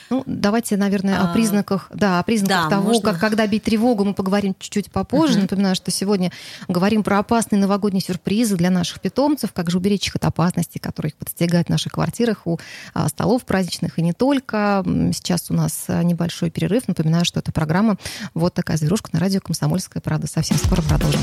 Ну, 0.10 0.24
давайте, 0.26 0.78
наверное, 0.78 1.20
а, 1.20 1.30
о 1.30 1.34
признаках, 1.34 1.90
да, 1.94 2.20
о 2.20 2.24
признаках 2.24 2.70
да, 2.70 2.70
того, 2.70 2.90
можно... 2.90 3.12
как, 3.12 3.20
когда 3.20 3.46
бить 3.48 3.64
тревогу, 3.64 4.04
мы 4.04 4.14
поговорим 4.14 4.56
чуть-чуть 4.58 4.92
попозже. 4.92 5.40
Uh-huh. 5.40 5.44
Напоминаю, 5.44 5.76
что 5.76 5.92
сегодня 5.92 6.32
говорим 6.68 7.04
про 7.04 7.20
опасные 7.20 7.60
новогодние 7.60 8.02
сюрпризы 8.02 8.56
для 8.56 8.70
наших 8.70 9.00
питомцев, 9.02 9.54
как 9.54 9.70
же 9.70 9.78
уберечь 9.78 10.08
их 10.08 10.16
от 10.16 10.26
опасности, 10.26 10.78
которые 10.78 11.12
их 11.12 11.16
подстерегают 11.18 11.68
в 11.68 11.72
наших 11.72 11.94
квартирах, 11.94 12.46
у 12.46 12.60
а, 12.94 13.10
столов 13.10 13.46
праздничных 13.46 14.00
и 14.00 14.02
не 14.02 14.14
только. 14.14 14.84
Сейчас 15.14 15.50
у 15.50 15.54
нас 15.54 15.86
а, 15.88 16.04
небольшой 16.04 16.50
перерыв. 16.50 16.88
Напоминаю, 16.88 17.26
что 17.26 17.40
это 17.40 17.52
программа 17.52 17.98
«Вот 18.34 18.54
такая 18.54 18.78
зверушка» 18.78 19.10
на 19.14 19.20
радио 19.20 19.42
«Комсомольская 19.42 20.02
правда». 20.02 20.28
Совсем 20.28 20.58
скоро 20.58 20.82
продолжим. 20.82 21.22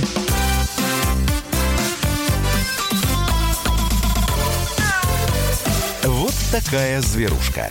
Вот 6.05 6.35
такая 6.53 7.01
зверушка. 7.01 7.71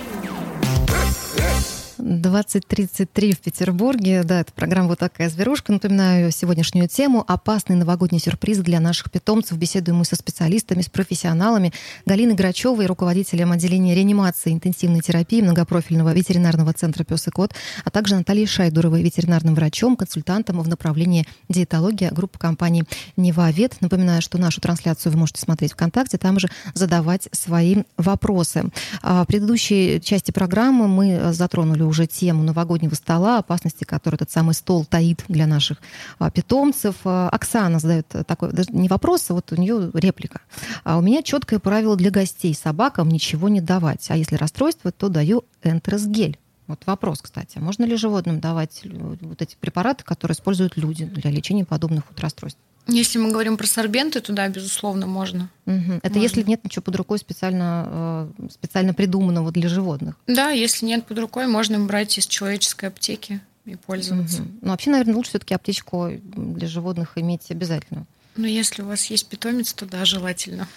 20.33 2.21 3.33
в 3.33 3.39
Петербурге. 3.39 4.23
Да, 4.23 4.41
это 4.41 4.53
программа 4.53 4.89
«Вот 4.89 4.99
такая 4.99 5.27
зверушка». 5.27 5.71
Напоминаю 5.71 6.31
сегодняшнюю 6.31 6.87
тему 6.87 7.25
«Опасный 7.27 7.75
новогодний 7.75 8.19
сюрприз 8.19 8.59
для 8.59 8.79
наших 8.79 9.09
питомцев». 9.09 9.57
Беседуем 9.57 9.97
мы 9.97 10.05
со 10.05 10.15
специалистами, 10.15 10.81
с 10.81 10.89
профессионалами. 10.89 11.73
Галиной 12.05 12.35
Грачевой, 12.35 12.85
руководителем 12.85 13.51
отделения 13.51 13.95
реанимации 13.95 14.53
интенсивной 14.53 15.01
терапии 15.01 15.41
многопрофильного 15.41 16.13
ветеринарного 16.13 16.73
центра 16.73 17.03
«Пес 17.03 17.27
и 17.27 17.31
кот», 17.31 17.53
а 17.83 17.89
также 17.89 18.15
Натальей 18.15 18.45
Шайдуровой, 18.45 19.01
ветеринарным 19.01 19.55
врачом, 19.55 19.95
консультантом 19.95 20.61
в 20.61 20.67
направлении 20.67 21.25
диетология 21.49 22.11
группы 22.11 22.37
компании 22.37 22.83
«Невавет». 23.17 23.81
Напоминаю, 23.81 24.21
что 24.21 24.37
нашу 24.37 24.61
трансляцию 24.61 25.11
вы 25.11 25.17
можете 25.17 25.41
смотреть 25.41 25.73
ВКонтакте, 25.73 26.19
там 26.19 26.39
же 26.39 26.49
задавать 26.75 27.29
свои 27.31 27.77
вопросы. 27.97 28.65
А 29.01 29.23
в 29.23 29.25
предыдущей 29.25 29.99
части 30.03 30.29
программы 30.29 30.87
мы 30.87 31.33
затронули 31.33 31.81
уже 31.81 32.10
тему 32.11 32.43
новогоднего 32.43 32.93
стола, 32.95 33.39
опасности, 33.39 33.83
которые 33.83 34.17
этот 34.17 34.31
самый 34.31 34.53
стол 34.53 34.85
таит 34.85 35.23
для 35.27 35.47
наших 35.47 35.77
а, 36.19 36.29
питомцев. 36.29 36.95
А, 37.05 37.29
Оксана 37.29 37.79
задает 37.79 38.07
такой, 38.27 38.51
даже 38.51 38.71
не 38.71 38.87
вопрос, 38.87 39.29
а 39.29 39.33
вот 39.33 39.51
у 39.51 39.55
нее 39.55 39.91
реплика. 39.93 40.41
А 40.83 40.97
у 40.97 41.01
меня 41.01 41.23
четкое 41.23 41.59
правило 41.59 41.95
для 41.95 42.11
гостей. 42.11 42.53
Собакам 42.53 43.09
ничего 43.09 43.49
не 43.49 43.61
давать. 43.61 44.09
А 44.09 44.17
если 44.17 44.35
расстройство, 44.35 44.91
то 44.91 45.09
даю 45.09 45.45
энтеросгель. 45.63 46.37
Вот 46.67 46.85
вопрос, 46.85 47.21
кстати. 47.21 47.57
Можно 47.57 47.83
ли 47.83 47.97
животным 47.97 48.39
давать 48.39 48.83
вот 48.83 49.41
эти 49.41 49.57
препараты, 49.59 50.03
которые 50.03 50.35
используют 50.35 50.77
люди 50.77 51.05
для 51.05 51.29
лечения 51.29 51.65
подобных 51.65 52.05
вот 52.09 52.19
расстройств? 52.19 52.59
Если 52.91 53.19
мы 53.19 53.31
говорим 53.31 53.57
про 53.57 53.65
сорбенты, 53.67 54.19
то 54.19 54.33
да, 54.33 54.47
безусловно, 54.49 55.07
можно. 55.07 55.49
Угу. 55.65 55.99
Это 56.03 56.09
можно. 56.09 56.19
если 56.19 56.43
нет 56.43 56.63
ничего 56.63 56.81
под 56.81 56.95
рукой 56.97 57.19
специально, 57.19 58.27
э, 58.37 58.49
специально 58.51 58.93
придуманного 58.93 59.51
для 59.51 59.69
животных. 59.69 60.15
Да, 60.27 60.49
если 60.49 60.85
нет 60.85 61.05
под 61.05 61.19
рукой, 61.19 61.47
можно 61.47 61.79
брать 61.79 62.17
из 62.17 62.27
человеческой 62.27 62.89
аптеки 62.89 63.39
и 63.65 63.75
пользоваться. 63.75 64.41
Угу. 64.41 64.51
Ну, 64.61 64.69
вообще, 64.71 64.89
наверное, 64.89 65.15
лучше 65.15 65.29
все-таки 65.29 65.53
аптечку 65.53 66.11
для 66.21 66.67
животных 66.67 67.13
иметь 67.15 67.49
обязательно. 67.49 68.05
Ну, 68.35 68.45
если 68.45 68.81
у 68.81 68.87
вас 68.87 69.05
есть 69.05 69.27
питомец, 69.27 69.73
то 69.73 69.85
да, 69.85 70.03
желательно. 70.03 70.67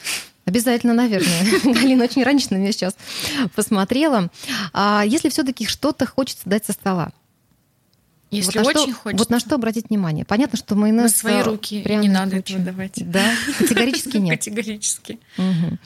Обязательно, 0.45 0.93
наверное. 0.93 1.61
Галина 1.65 2.05
очень 2.05 2.23
раньше 2.23 2.49
на 2.51 2.57
меня 2.57 2.73
сейчас 2.73 2.97
посмотрела. 3.55 4.31
А 4.73 5.03
если 5.07 5.31
все-таки 5.31 5.67
что-то 5.67 6.07
хочется 6.07 6.43
дать 6.45 6.65
со 6.65 6.73
стола, 6.73 7.13
если 8.37 8.59
вот 8.59 8.69
очень 8.69 8.93
что, 8.93 9.01
хочется. 9.01 9.23
Вот 9.23 9.31
на 9.31 9.41
что 9.41 9.55
обратить 9.55 9.89
внимание? 9.89 10.25
Понятно, 10.25 10.59
что 10.59 10.75
майонез... 10.75 11.03
На 11.03 11.09
свои 11.19 11.43
руки 11.43 11.85
не 11.97 12.09
надо 12.09 12.37
этого 12.37 12.61
давать. 12.61 13.03
Да? 13.11 13.25
Категорически 13.59 14.17
нет? 14.19 14.39
Категорически. 14.39 15.19
Угу. 15.39 15.79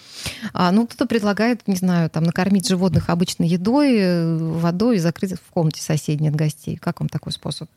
А, 0.53 0.73
ну, 0.73 0.87
кто-то 0.87 1.07
предлагает, 1.07 1.67
не 1.67 1.77
знаю, 1.77 2.11
там, 2.11 2.25
накормить 2.25 2.69
животных 2.69 3.11
обычной 3.11 3.49
едой, 3.49 3.97
э, 3.97 4.37
водой 4.37 4.97
и 4.97 5.01
закрыть 5.01 5.35
в 5.35 5.51
комнате 5.51 5.83
соседней 5.83 6.29
от 6.29 6.37
гостей. 6.37 6.77
Как 6.77 7.01
вам 7.01 7.09
такой 7.09 7.33
способ? 7.33 7.69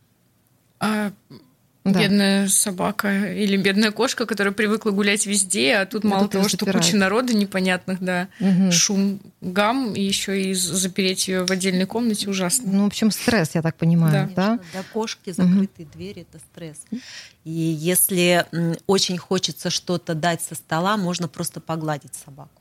А, 0.79 1.11
да. 1.83 1.99
Бедная 1.99 2.47
собака 2.47 3.33
или 3.33 3.57
бедная 3.57 3.91
кошка, 3.91 4.27
которая 4.27 4.53
привыкла 4.53 4.91
гулять 4.91 5.25
везде, 5.25 5.77
а 5.77 5.87
тут 5.87 6.05
а 6.05 6.07
мало 6.07 6.27
того, 6.27 6.47
что 6.47 6.63
куча 6.65 6.95
народа 6.95 7.33
непонятных, 7.33 7.99
да, 7.99 8.27
угу. 8.39 8.71
шум, 8.71 9.19
гам, 9.41 9.95
и 9.95 10.01
еще 10.01 10.39
и 10.39 10.53
запереть 10.53 11.27
ее 11.27 11.43
в 11.43 11.49
отдельной 11.49 11.87
комнате 11.87 12.29
ужасно. 12.29 12.71
Ну, 12.71 12.83
в 12.83 12.87
общем, 12.87 13.09
стресс, 13.09 13.55
я 13.55 13.63
так 13.63 13.77
понимаю, 13.77 14.13
да? 14.13 14.19
Конечно, 14.19 14.35
да? 14.35 14.59
Для 14.73 14.83
кошки 14.93 15.31
закрытые 15.31 15.87
угу. 15.87 15.93
двери 15.95 16.21
это 16.21 16.39
стресс. 16.51 16.77
И 17.45 17.49
если 17.49 18.45
очень 18.85 19.17
хочется 19.17 19.71
что-то 19.71 20.13
дать 20.13 20.43
со 20.43 20.53
стола, 20.53 20.97
можно 20.97 21.27
просто 21.27 21.61
погладить 21.61 22.13
собаку. 22.13 22.60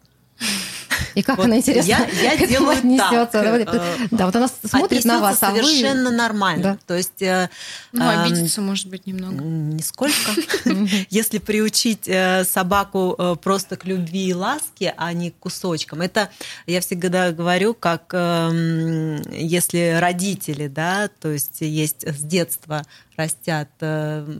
И 1.14 1.22
как 1.22 1.38
вот 1.38 1.46
она, 1.46 1.56
интересно, 1.58 1.88
я, 1.88 2.32
я 2.34 2.36
делаю 2.46 2.78
отнесется. 2.78 3.26
Так. 3.32 3.74
Э, 3.74 4.08
да, 4.10 4.26
вот 4.26 4.36
она 4.36 4.48
смотрит 4.48 5.04
на 5.04 5.20
вас, 5.20 5.42
а 5.42 5.50
совершенно 5.50 6.10
нормально. 6.10 6.62
Да. 6.62 6.78
То 6.86 6.96
есть... 6.96 7.22
Э, 7.22 7.48
ну, 7.92 8.08
обидеться, 8.08 8.60
может 8.60 8.88
быть, 8.88 9.06
немного. 9.06 9.42
Нисколько. 9.42 10.32
Если 11.10 11.38
приучить 11.38 12.06
э, 12.06 12.44
собаку 12.44 13.38
просто 13.42 13.76
к 13.76 13.84
любви 13.84 14.28
и 14.28 14.34
ласке, 14.34 14.94
а 14.96 15.12
не 15.12 15.30
к 15.30 15.38
кусочкам. 15.38 16.00
Это, 16.00 16.30
я 16.66 16.80
всегда 16.80 17.32
говорю, 17.32 17.74
как 17.74 18.12
эм, 18.12 19.20
если 19.32 19.98
родители, 19.98 20.68
да, 20.68 21.08
то 21.20 21.30
есть 21.30 21.60
есть 21.60 22.06
с 22.06 22.22
детства 22.22 22.82
растят, 23.16 23.68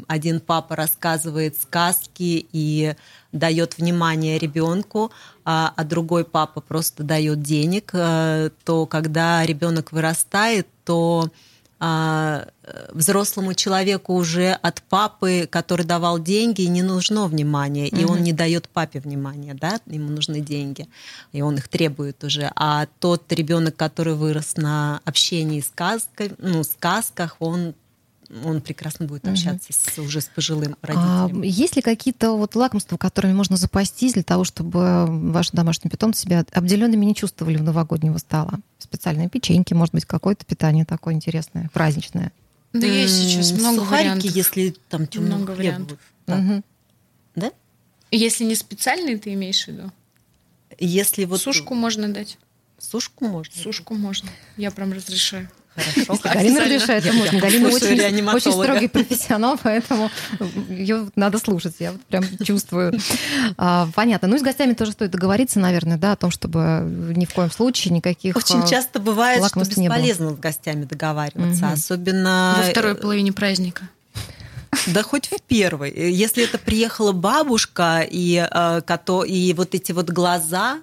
один 0.07 0.41
папа 0.41 0.75
рассказывает 0.77 1.57
сказки 1.61 2.47
и 2.53 2.95
дает 3.33 3.79
внимание 3.79 4.39
ребенку, 4.39 5.11
а, 5.45 5.73
а 5.77 5.85
другой 5.85 6.25
папа 6.25 6.61
просто 6.61 7.03
дает 7.03 7.43
денег, 7.43 7.91
э, 7.93 8.51
то 8.65 8.87
когда 8.87 9.45
ребенок 9.47 9.93
вырастает, 9.93 10.67
то 10.85 11.31
а, 11.83 12.47
взрослому 12.93 13.55
человеку 13.55 14.13
уже 14.15 14.53
от 14.53 14.83
папы, 14.83 15.49
который 15.51 15.87
давал 15.87 16.19
деньги, 16.19 16.63
не 16.63 16.83
нужно 16.83 17.27
внимание, 17.27 17.89
и 17.89 18.05
он 18.05 18.23
не 18.23 18.35
дает 18.35 18.69
папе 18.69 19.01
внимания, 19.01 19.55
да, 19.55 19.81
ему 19.87 20.11
нужны 20.11 20.41
деньги, 20.41 20.89
и 21.33 21.41
он 21.41 21.57
их 21.57 21.69
требует 21.69 22.23
уже. 22.23 22.53
А 22.55 22.87
тот 22.99 23.33
ребенок, 23.33 23.77
который 23.77 24.15
вырос 24.15 24.57
на 24.57 25.01
общении 25.07 25.63
сказкой, 25.63 26.33
ну, 26.37 26.65
сказках, 26.65 27.37
он 27.39 27.75
он 28.45 28.61
прекрасно 28.61 29.07
будет 29.07 29.27
общаться 29.27 29.69
угу. 29.71 29.93
с, 29.95 29.99
уже 29.99 30.21
с 30.21 30.27
пожилым 30.27 30.77
а 30.83 30.87
родителем. 30.87 31.43
А 31.43 31.45
есть 31.45 31.77
ли 31.77 31.83
какие-то 31.83 32.33
вот 32.33 32.55
лакомства, 32.55 32.97
которыми 32.97 33.33
можно 33.33 33.57
запастись 33.57 34.13
для 34.13 34.23
того, 34.23 34.45
чтобы 34.45 35.07
ваши 35.31 35.51
домашние 35.53 35.91
питомцы 35.91 36.23
себя 36.23 36.45
обделенными 36.53 37.05
не 37.05 37.15
чувствовали 37.15 37.57
в 37.57 37.63
новогоднего 37.63 38.19
стола? 38.19 38.61
Специальные 38.79 39.29
печеньки, 39.29 39.75
может 39.75 39.95
быть, 39.95 40.05
какое-то 40.05 40.45
питание 40.45 40.85
такое 40.85 41.15
интересное, 41.15 41.71
праздничное? 41.73 42.33
Да 42.73 42.87
есть 42.87 43.17
сейчас 43.17 43.51
много 43.53 43.81
Сухарики, 43.81 44.09
вариантов. 44.09 44.37
если 44.37 44.77
там 44.89 45.07
темного 45.07 45.37
много 45.39 45.51
вариантов. 45.53 45.99
Угу. 46.29 46.63
Да? 47.35 47.53
Если 48.13 48.45
не 48.45 48.55
специальные, 48.55 49.19
ты 49.19 49.35
имеешь 49.35 49.65
в 49.65 49.69
виду? 49.69 49.93
Если 50.79 51.25
вот... 51.25 51.41
Сушку 51.41 51.75
можно 51.75 52.13
дать. 52.13 52.39
Сушку 52.79 53.27
можно? 53.27 53.55
Сушку 53.55 53.95
можно. 53.95 54.31
Я 54.57 54.71
прям 54.71 54.93
разрешаю. 54.93 55.51
Хорошо. 55.75 56.19
Галина 56.23 56.61
разрешает, 56.61 57.07
это 57.07 57.15
можно. 57.15 57.39
Галина 57.39 57.69
очень, 57.69 58.29
очень 58.29 58.53
строгий 58.53 58.89
профессионал, 58.89 59.59
поэтому 59.63 60.11
ее 60.69 61.09
надо 61.15 61.39
слушать, 61.39 61.77
я 61.79 61.93
вот 61.93 62.01
прям 62.03 62.25
чувствую. 62.45 62.93
А, 63.57 63.89
понятно. 63.95 64.29
Ну 64.29 64.37
и 64.37 64.39
с 64.39 64.43
гостями 64.43 64.75
тоже 64.75 64.93
стоит 64.93 65.11
договориться, 65.11 65.61
наверное, 65.61 65.97
да, 65.97 66.13
о 66.13 66.17
том, 66.17 66.31
чтобы 66.31 67.13
ни 67.17 67.25
в 67.25 67.33
коем 67.33 67.51
случае 67.51 67.95
никаких 67.95 68.37
Очень 68.37 68.67
часто 68.67 68.99
бывает, 68.99 69.45
что 69.47 69.61
бесполезно 69.61 70.31
с 70.31 70.39
гостями 70.39 70.85
договариваться, 70.85 71.67
угу. 71.67 71.75
особенно... 71.75 72.57
Во 72.59 72.71
второй 72.71 72.95
половине 72.95 73.33
праздника. 73.33 73.89
Да 74.87 75.03
хоть 75.03 75.29
в 75.29 75.41
первой. 75.43 75.91
Если 75.91 76.45
это 76.45 76.59
приехала 76.59 77.13
бабушка, 77.13 78.07
и, 78.09 78.47
э, 78.51 78.81
и 79.27 79.55
вот 79.55 79.75
эти 79.75 79.93
вот 79.93 80.11
глаза, 80.11 80.79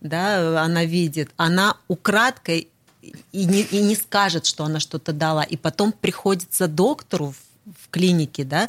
да, 0.00 0.62
она 0.62 0.84
видит, 0.84 1.30
она 1.36 1.76
украдкой 1.88 2.68
и 3.02 3.44
не, 3.44 3.62
и 3.62 3.80
не 3.80 3.96
скажет, 3.96 4.46
что 4.46 4.64
она 4.64 4.80
что-то 4.80 5.12
дала. 5.12 5.42
И 5.42 5.56
потом 5.56 5.92
приходится 5.92 6.68
доктору 6.68 7.32
в, 7.32 7.36
в 7.84 7.90
клинике, 7.90 8.44
да, 8.44 8.68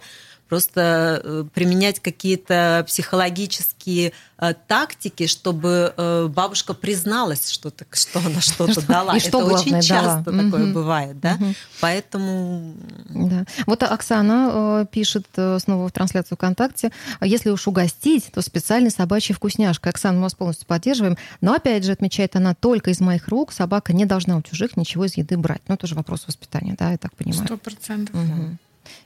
просто 0.54 1.20
э, 1.24 1.46
применять 1.52 2.00
какие-то 2.00 2.86
психологические 2.88 4.13
э, 4.38 4.54
тактики, 4.68 5.26
чтобы 5.26 5.96
э, 5.98 6.28
бабушка 6.28 6.76
призналась, 6.76 7.50
что, 7.50 7.72
так, 7.72 7.88
что 7.96 8.20
она 8.20 8.39
что-то 8.39 8.86
дала. 8.86 9.16
И 9.16 9.18
Это 9.18 9.30
что 9.30 9.39
очень 9.39 9.82
часто 9.82 10.32
дала. 10.32 10.44
такое 10.44 10.66
угу. 10.66 10.74
бывает, 10.74 11.20
да? 11.20 11.39
Угу. 11.39 11.56
Поэтому... 11.82 12.76
Да. 13.10 13.46
Вот 13.66 13.82
Оксана 13.82 14.88
пишет 14.92 15.26
снова 15.34 15.88
в 15.88 15.92
трансляцию 15.92 16.38
ВКонтакте, 16.38 16.92
если 17.22 17.50
уж 17.50 17.68
угостить, 17.68 18.30
то 18.32 18.44
специальный 18.44 18.92
собачий 18.92 19.34
вкусняшка. 19.34 19.89
Оксана, 19.89 20.18
мы 20.18 20.24
вас 20.24 20.36
полностью 20.36 20.68
поддерживаем. 20.68 21.18
Но 21.42 21.56
опять 21.56 21.84
же, 21.84 21.94
отмечает 21.94 22.36
она, 22.36 22.54
только 22.54 22.92
из 22.92 23.00
моих 23.00 23.28
рук 23.28 23.52
собака 23.52 23.92
не 23.92 24.06
должна 24.06 24.38
у 24.38 24.44
чужих 24.44 24.78
ничего 24.78 25.06
из 25.06 25.18
еды 25.18 25.36
брать. 25.36 25.63
Ну, 25.68 25.78
тоже 25.78 25.96
вопрос 25.96 26.28
воспитания, 26.28 26.76
да, 26.78 26.92
я 26.92 27.00
так 27.00 27.16
понимаю. 27.16 27.44
Сто 27.48 27.58
процентов. 27.58 28.13
Угу 28.13 28.60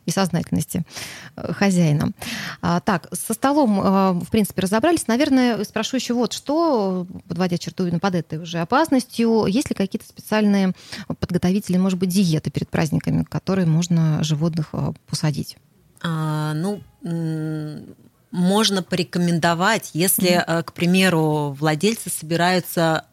и 0.06 0.12
сознательности 0.12 0.84
э, 1.36 1.54
хозяина. 1.54 2.12
Так, 2.62 3.08
со 3.12 3.34
столом, 3.34 3.80
э, 3.80 4.12
в 4.14 4.30
принципе, 4.30 4.62
разобрались. 4.62 5.08
Наверное, 5.08 5.64
спрошу 5.64 5.98
еще 5.98 6.14
вот 6.14 6.34
что, 6.34 7.06
подводя 7.28 7.58
черту 7.58 7.88
под 8.00 8.16
этой 8.16 8.40
уже 8.40 8.60
опасностью, 8.60 9.46
есть 9.46 9.70
ли 9.70 9.76
какие-то 9.76 10.08
специальные 10.08 10.74
подготовители, 11.20 11.78
может 11.78 12.00
быть, 12.00 12.10
диеты 12.10 12.50
перед 12.52 12.70
праздниками, 12.70 13.24
которые 13.24 13.66
можно 13.66 14.24
животных 14.24 14.70
э, 14.74 14.94
посадить? 15.08 15.58
А, 16.02 16.54
ну, 16.54 16.82
можно 18.32 18.84
порекомендовать, 18.84 19.92
если, 19.94 20.32
mm-hmm. 20.32 20.64
к 20.64 20.74
примеру, 20.74 21.56
владельцы 21.60 22.10
собираются 22.10 23.06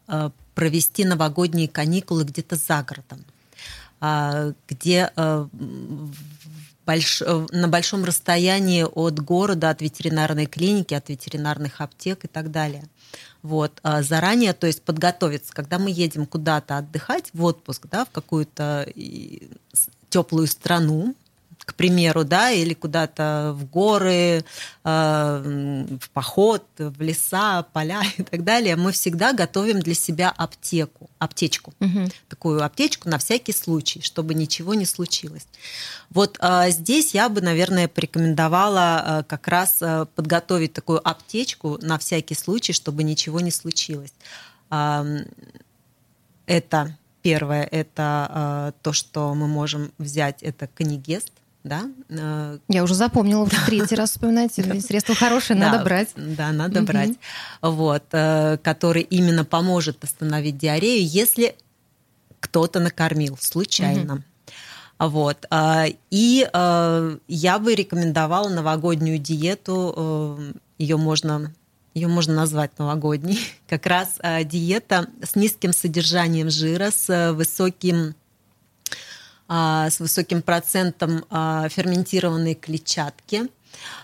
провести 0.53 1.03
новогодние 1.03 1.67
каникулы 1.67 2.23
где-то 2.23 2.55
за 2.55 2.83
городом, 2.83 3.25
а, 3.99 4.53
где 4.67 5.11
больш... 6.85 7.21
Э, 7.21 7.45
на 7.51 7.67
большом 7.67 8.03
расстоянии 8.03 8.83
от 8.83 9.19
города, 9.19 9.69
от 9.69 9.81
ветеринарной 9.81 10.45
клиники, 10.45 10.93
от 10.93 11.09
ветеринарных 11.09 11.81
аптек 11.81 12.25
и 12.25 12.27
так 12.27 12.51
далее. 12.51 12.83
Вот. 13.41 13.79
А 13.83 14.01
заранее, 14.01 14.53
то 14.53 14.67
есть 14.67 14.81
подготовиться, 14.81 15.53
когда 15.53 15.79
мы 15.79 15.91
едем 15.91 16.25
куда-то 16.25 16.77
отдыхать 16.77 17.29
в 17.33 17.43
отпуск, 17.43 17.87
да, 17.91 18.05
в 18.05 18.09
какую-то 18.09 18.87
теплую 20.09 20.47
страну, 20.47 21.15
к 21.65 21.73
примеру, 21.73 22.23
да, 22.23 22.51
или 22.51 22.73
куда-то 22.73 23.55
в 23.57 23.65
горы, 23.65 24.45
э, 24.83 25.85
в 25.99 26.09
поход, 26.11 26.63
в 26.77 27.01
леса, 27.01 27.63
поля 27.73 28.03
и 28.17 28.23
так 28.23 28.43
далее, 28.43 28.75
мы 28.75 28.91
всегда 28.91 29.33
готовим 29.33 29.79
для 29.79 29.95
себя 29.95 30.31
аптеку, 30.35 31.09
аптечку, 31.19 31.73
угу. 31.79 32.07
такую 32.29 32.63
аптечку 32.63 33.09
на 33.09 33.17
всякий 33.17 33.53
случай, 33.53 34.01
чтобы 34.01 34.35
ничего 34.35 34.73
не 34.75 34.85
случилось. 34.85 35.47
Вот 36.11 36.37
э, 36.39 36.69
здесь 36.69 37.13
я 37.13 37.29
бы, 37.29 37.41
наверное, 37.41 37.87
порекомендовала 37.87 39.03
э, 39.05 39.23
как 39.23 39.47
раз 39.47 39.81
подготовить 40.15 40.73
такую 40.73 41.05
аптечку 41.07 41.79
на 41.81 41.97
всякий 41.97 42.35
случай, 42.35 42.73
чтобы 42.73 43.03
ничего 43.03 43.39
не 43.39 43.51
случилось. 43.51 44.13
Это 46.47 46.97
Первое– 47.25 47.63
это 47.71 48.71
то, 48.83 48.93
что 48.93 49.33
мы 49.33 49.47
можем 49.47 49.91
взять, 49.97 50.43
это 50.43 50.67
канигест, 50.67 51.31
да. 51.65 51.89
Я 52.69 52.83
уже 52.83 52.93
запомнила, 52.93 53.41
уже 53.41 53.57
третий 53.65 53.95
раз 53.95 54.11
вспоминаете. 54.11 54.79
Средства 54.81 55.15
хорошие, 55.15 55.57
надо 55.57 55.83
брать. 55.83 56.09
Да, 56.15 56.51
надо 56.51 56.81
брать. 56.83 57.17
Вот, 57.61 58.03
который 58.09 59.01
именно 59.01 59.43
поможет 59.43 60.03
остановить 60.03 60.57
диарею, 60.57 61.05
если 61.05 61.55
кто-то 62.39 62.79
накормил 62.79 63.37
случайно. 63.39 64.23
Вот. 64.99 65.45
И 66.11 66.47
я 66.51 67.59
бы 67.59 67.75
рекомендовала 67.75 68.49
новогоднюю 68.49 69.17
диету. 69.17 70.39
Ее 70.77 70.97
можно 70.97 71.51
ее 71.95 72.09
можно 72.09 72.35
назвать 72.35 72.77
новогодней, 72.77 73.39
как 73.69 73.85
раз 73.85 74.17
э, 74.21 74.43
диета 74.43 75.07
с 75.23 75.35
низким 75.35 75.71
содержанием 75.71 76.49
жира, 76.49 76.91
с 76.91 77.09
э, 77.09 77.31
высоким 77.31 78.15
э, 79.49 79.87
с 79.89 79.99
высоким 79.99 80.41
процентом 80.41 81.25
ферментированной 81.29 82.55
клетчатки. 82.55 83.49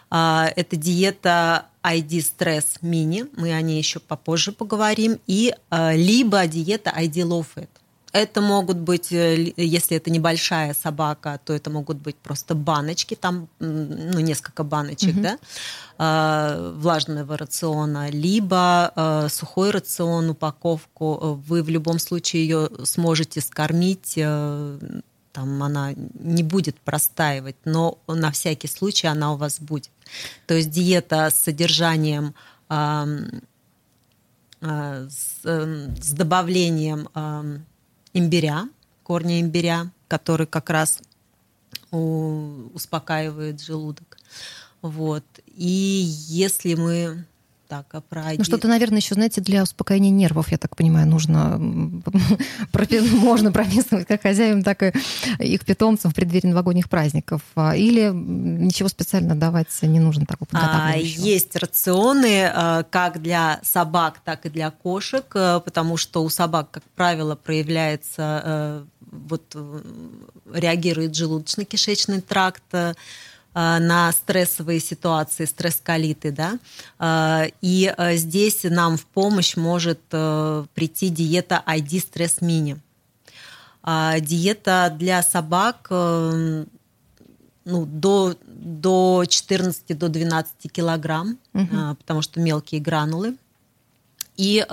Это 0.10 0.76
диета 0.76 1.68
ID 1.84 2.20
Stress 2.20 2.82
Mini, 2.82 3.30
мы 3.38 3.54
о 3.54 3.62
ней 3.62 3.78
еще 3.78 4.00
попозже 4.02 4.52
поговорим, 4.52 5.20
и 5.26 5.56
либо 5.72 6.46
диета 6.48 6.90
ID 6.90 7.24
Low 7.24 7.46
Fat. 7.56 7.70
Это 8.14 8.42
могут 8.42 8.78
быть, 8.78 9.12
э, 9.12 9.54
если 9.56 9.98
это 9.98 10.10
небольшая 10.10 10.74
собака, 10.74 11.40
то 11.46 11.54
это 11.54 11.70
могут 11.70 11.98
быть 11.98 12.18
просто 12.18 12.56
баночки, 12.56 13.16
там 13.16 13.48
ну, 13.60 14.20
несколько 14.20 14.64
баночек, 14.64 15.16
угу. 15.16 15.22
да, 15.22 15.38
э, 15.98 16.74
влажного 16.76 17.38
рациона, 17.38 18.10
либо 18.10 18.92
э, 18.96 19.28
сухой 19.30 19.72
рацион, 19.72 20.30
упаковку. 20.30 21.42
Вы 21.48 21.64
в 21.64 21.70
любом 21.70 22.00
случае 22.00 22.44
ее 22.44 22.70
сможете 22.84 23.40
скормить, 23.40 24.14
э, 24.18 24.78
там 25.32 25.62
она 25.64 25.94
не 25.96 26.44
будет 26.44 26.80
простаивать, 26.80 27.56
но 27.66 28.00
на 28.08 28.32
всякий 28.32 28.68
случай 28.68 29.08
она 29.08 29.34
у 29.34 29.38
вас 29.38 29.60
будет. 29.60 29.92
То 30.48 30.54
есть 30.54 30.70
диета 30.70 31.30
с 31.30 31.40
содержанием 31.40 32.34
э, 32.70 33.06
э, 34.62 35.08
с, 35.10 35.40
э, 35.44 35.96
с 36.02 36.12
добавлением 36.12 37.10
э, 37.14 37.60
имбиря, 38.14 38.70
корня 39.04 39.40
имбиря, 39.42 39.92
который 40.08 40.48
как 40.48 40.70
раз 40.70 41.02
успокаивает 41.92 43.62
желудок. 43.62 44.18
Вот. 44.82 45.26
И 45.46 46.06
если 46.28 46.76
мы 46.76 47.26
так, 47.72 47.86
а 47.94 48.02
про... 48.02 48.34
Ну, 48.38 48.44
что-то, 48.44 48.68
наверное, 48.68 48.98
еще, 48.98 49.16
знаете, 49.16 49.40
для 49.40 49.64
успокоения 49.64 50.10
нервов, 50.10 50.52
я 50.52 50.58
так 50.58 50.76
понимаю, 50.76 51.08
нужно, 51.08 51.58
можно 53.14 53.54
прописывать 53.54 54.08
как 54.08 54.24
хозяевам, 54.24 54.62
так 54.62 54.84
и 54.84 54.92
их 55.40 55.64
питомцам 55.64 56.12
в 56.12 56.14
преддверии 56.14 56.48
новогодних 56.48 56.90
праздников. 56.90 57.42
А, 57.56 57.74
или 57.74 58.12
ничего 58.12 58.90
специально 58.90 59.36
давать 59.36 59.70
не 59.84 60.02
нужно 60.02 60.26
такого 60.26 60.50
а, 60.52 60.98
Есть 60.98 61.56
рационы 61.56 62.52
а, 62.54 62.84
как 62.84 63.22
для 63.22 63.62
собак, 63.64 64.20
так 64.26 64.46
и 64.46 64.50
для 64.50 64.70
кошек, 64.70 65.26
потому 65.30 65.96
что 65.96 66.26
у 66.26 66.30
собак, 66.30 66.72
как 66.72 66.84
правило, 66.98 67.36
проявляется 67.38 68.84
вот 69.12 69.56
реагирует 70.54 71.14
желудочно-кишечный 71.14 72.22
тракт, 72.22 72.64
Э, 72.74 72.94
на 73.54 74.12
стрессовые 74.12 74.80
ситуации, 74.80 75.46
стресс-колиты, 75.46 76.32
да, 76.32 76.60
э, 77.00 77.50
и 77.62 77.94
э, 77.96 78.16
здесь 78.16 78.64
нам 78.64 78.98
в 78.98 79.06
помощь 79.06 79.58
может 79.58 80.00
прийти 80.08 81.10
диета 81.10 81.64
ID 81.66 82.04
Stress 82.12 82.40
Mini. 82.42 82.78
Диета 83.84 84.96
для 84.96 85.24
собак 85.24 85.88
ну, 85.90 86.66
до, 87.66 88.36
до 88.46 89.24
14 89.28 89.98
до 89.98 90.08
12 90.08 90.72
килограмм, 90.72 91.40
угу. 91.54 91.96
потому 91.98 92.22
что 92.22 92.40
мелкие 92.40 92.80
гранулы. 92.80 93.38
И 94.38 94.64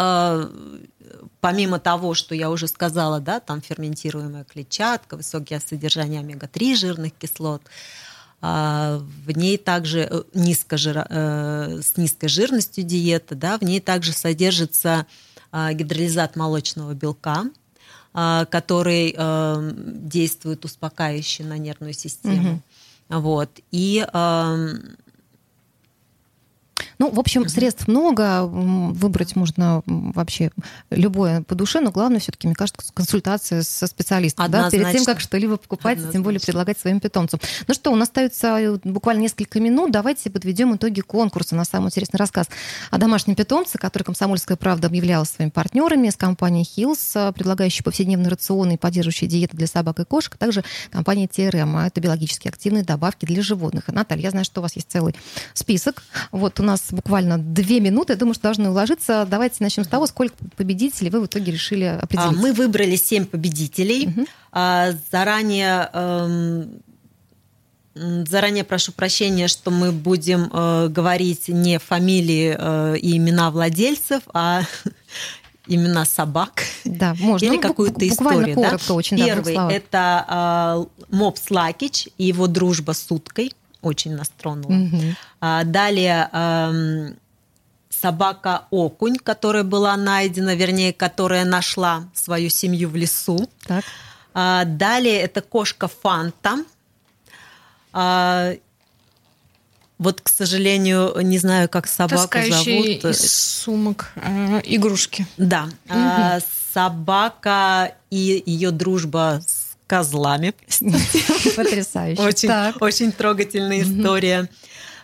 помимо 1.41 1.79
того, 1.79 2.15
что 2.15 2.35
я 2.35 2.51
уже 2.51 2.69
сказала, 2.69 3.21
да, 3.21 3.41
там 3.41 3.61
ферментируемая 3.61 4.45
клетчатка, 4.45 5.17
высокое 5.17 5.61
содержание 5.61 6.21
омега-3 6.21 6.75
жирных 6.75 7.13
кислот, 7.15 7.63
а, 8.41 9.03
в 9.27 9.37
ней 9.37 9.59
также 9.59 10.07
э, 10.09 10.23
низкожир, 10.33 11.07
э, 11.09 11.81
с 11.83 11.97
низкой 11.97 12.29
жирностью 12.29 12.85
диета, 12.85 13.35
да, 13.35 13.59
в 13.59 13.63
ней 13.63 13.81
также 13.81 14.13
содержится 14.13 15.07
а, 15.51 15.73
гидролизат 15.73 16.37
молочного 16.37 16.95
белка, 16.95 17.47
а, 18.15 18.45
который 18.45 19.15
э, 19.17 19.73
действует 19.75 20.65
успокаивающе 20.65 21.45
на 21.45 21.59
нервную 21.59 21.95
систему. 21.95 22.63
Угу. 23.09 23.21
Вот. 23.21 23.51
И 23.71 24.07
ну, 26.99 27.11
в 27.11 27.21
общем, 27.21 27.49
средств 27.49 27.87
много, 27.87 28.45
выбрать 28.45 29.37
можно 29.37 29.83
вообще 29.87 30.51
любое 30.91 31.43
по 31.43 31.55
душе, 31.55 31.81
но 31.81 31.91
главное 31.91 32.19
все-таки, 32.19 32.49
мне 32.49 32.57
кажется, 32.57 32.81
консультация 32.93 33.63
со 33.63 33.87
специалистом, 33.87 34.51
да, 34.51 34.71
перед 34.71 34.91
тем, 34.91 35.05
как 35.05 35.21
что-либо 35.21 35.57
покупать, 35.57 35.99
Однозначно. 35.99 36.13
тем 36.13 36.23
более 36.23 36.41
предлагать 36.41 36.79
своим 36.79 37.01
питомцам. 37.01 37.41
Ну 37.67 37.75
что, 37.75 37.93
у 37.93 37.97
нас 37.97 38.09
остается 38.09 38.59
э, 38.59 38.79
буквально 38.85 39.21
несколько 39.21 39.61
минут, 39.61 39.93
давайте 39.93 40.31
подведем 40.31 40.75
итоги 40.75 41.01
конкурса 41.01 41.55
на 41.55 41.65
самый 41.65 41.87
интересный 41.87 42.19
рассказ 42.19 42.49
о 42.91 42.99
домашнем 42.99 43.37
питомце, 43.37 43.79
который 43.79 44.03
«Комсомольская 44.03 44.57
правда» 44.57 44.89
объявляла 44.89 45.25
своими 45.25 45.51
партнерами 45.51 46.09
с 46.09 46.17
компанией 46.17 46.65
Hills, 46.65 47.13
э, 47.15 47.33
предлагающей 47.33 47.85
повседневные 47.85 48.29
рационы 48.29 48.75
и 48.75 48.77
поддерживающие 48.77 49.29
диеты 49.29 49.57
для 49.57 49.67
собак 49.67 50.01
и 50.01 50.05
кошек, 50.05 50.35
а 50.35 50.39
также 50.39 50.65
компания 50.91 51.27
TRM, 51.27 51.87
это 51.87 52.01
биологически 52.01 52.49
активные 52.49 52.83
добавки 52.83 53.25
для 53.25 53.43
животных. 53.43 53.89
Наталья, 53.89 54.25
я 54.25 54.31
знаю, 54.31 54.45
что 54.45 54.61
у 54.61 54.63
вас 54.63 54.75
есть 54.75 54.91
целый 54.91 55.15
список. 55.55 56.03
Вот 56.33 56.59
у 56.59 56.63
нас 56.63 56.88
буквально 56.95 57.39
две 57.39 57.81
минуты. 57.81 58.15
Я 58.15 58.19
думаю, 58.19 58.35
что 58.35 58.45
должны 58.45 58.71
уложиться. 58.71 59.27
Давайте 59.29 59.57
начнем 59.61 59.85
с 59.85 59.89
того, 59.89 60.07
сколько 60.07 60.35
победителей 60.57 61.11
вы 61.11 61.21
в 61.21 61.27
итоге 61.27 61.53
решили 61.53 61.85
а, 61.85 62.01
определить. 62.01 62.39
Мы 62.39 62.53
выбрали 62.53 62.97
семь 62.97 63.25
победителей. 63.25 64.09
Угу. 64.09 64.27
Заранее 65.11 65.91
эм, 65.93 66.81
Заранее 68.29 68.65
прошу 68.65 68.93
прощения, 68.93 69.49
что 69.49 69.71
мы 69.71 69.91
будем 69.91 70.51
э, 70.53 70.89
говорить 70.89 71.49
не 71.49 71.79
фамилии 71.79 72.55
э, 72.57 72.97
и 72.99 73.17
имена 73.17 73.51
владельцев, 73.51 74.23
а 74.33 74.63
имена 75.67 76.05
собак. 76.05 76.63
Да, 76.85 77.15
можно. 77.19 77.47
Или 77.47 77.57
ну, 77.57 77.61
какую-то 77.61 78.07
историю. 78.07 78.55
Коротко, 78.55 78.89
да? 78.89 78.95
очень, 78.95 79.17
Первый 79.17 79.55
да, 79.55 79.71
это 79.73 80.87
э, 81.01 81.15
Мопс 81.17 81.51
Лакич 81.51 82.09
и 82.19 82.27
его 82.27 82.47
дружба 82.47 82.93
с 82.93 83.11
уткой 83.11 83.53
очень 83.83 84.15
нас 84.15 84.29
тронуло. 84.29 84.73
Угу. 84.73 85.03
А, 85.41 85.65
далее 85.65 86.29
эм, 86.33 87.17
собака 87.91 88.65
Окунь, 88.71 89.17
которая 89.17 89.65
была 89.65 89.97
найдена, 89.97 90.55
вернее, 90.55 90.93
которая 90.93 91.45
нашла 91.45 92.09
свою 92.15 92.49
семью 92.49 92.89
в 92.89 92.97
лесу. 92.97 93.49
Так. 93.67 93.85
А, 94.35 94.65
далее 94.65 95.21
это 95.21 95.41
кошка 95.41 95.89
Фанта. 95.89 96.65
А, 97.93 98.53
вот, 99.99 100.21
к 100.21 100.29
сожалению, 100.29 101.13
не 101.23 101.39
знаю, 101.39 101.69
как 101.69 101.89
собаку 101.89 102.23
Таскающие 102.23 103.01
зовут. 103.01 103.17
из 103.17 103.33
сумок 103.33 104.13
э, 104.15 104.61
игрушки. 104.65 105.27
Да. 105.37 105.65
Угу. 105.65 105.73
А, 105.89 106.39
собака 106.73 107.95
и 108.11 108.43
ее 108.47 108.71
дружба 108.71 109.41
с 109.45 109.58
козлами. 109.89 110.55
Потрясающе. 111.57 112.23
Очень, 112.23 112.51
очень 112.81 113.11
трогательная 113.11 113.83
история. 113.83 114.49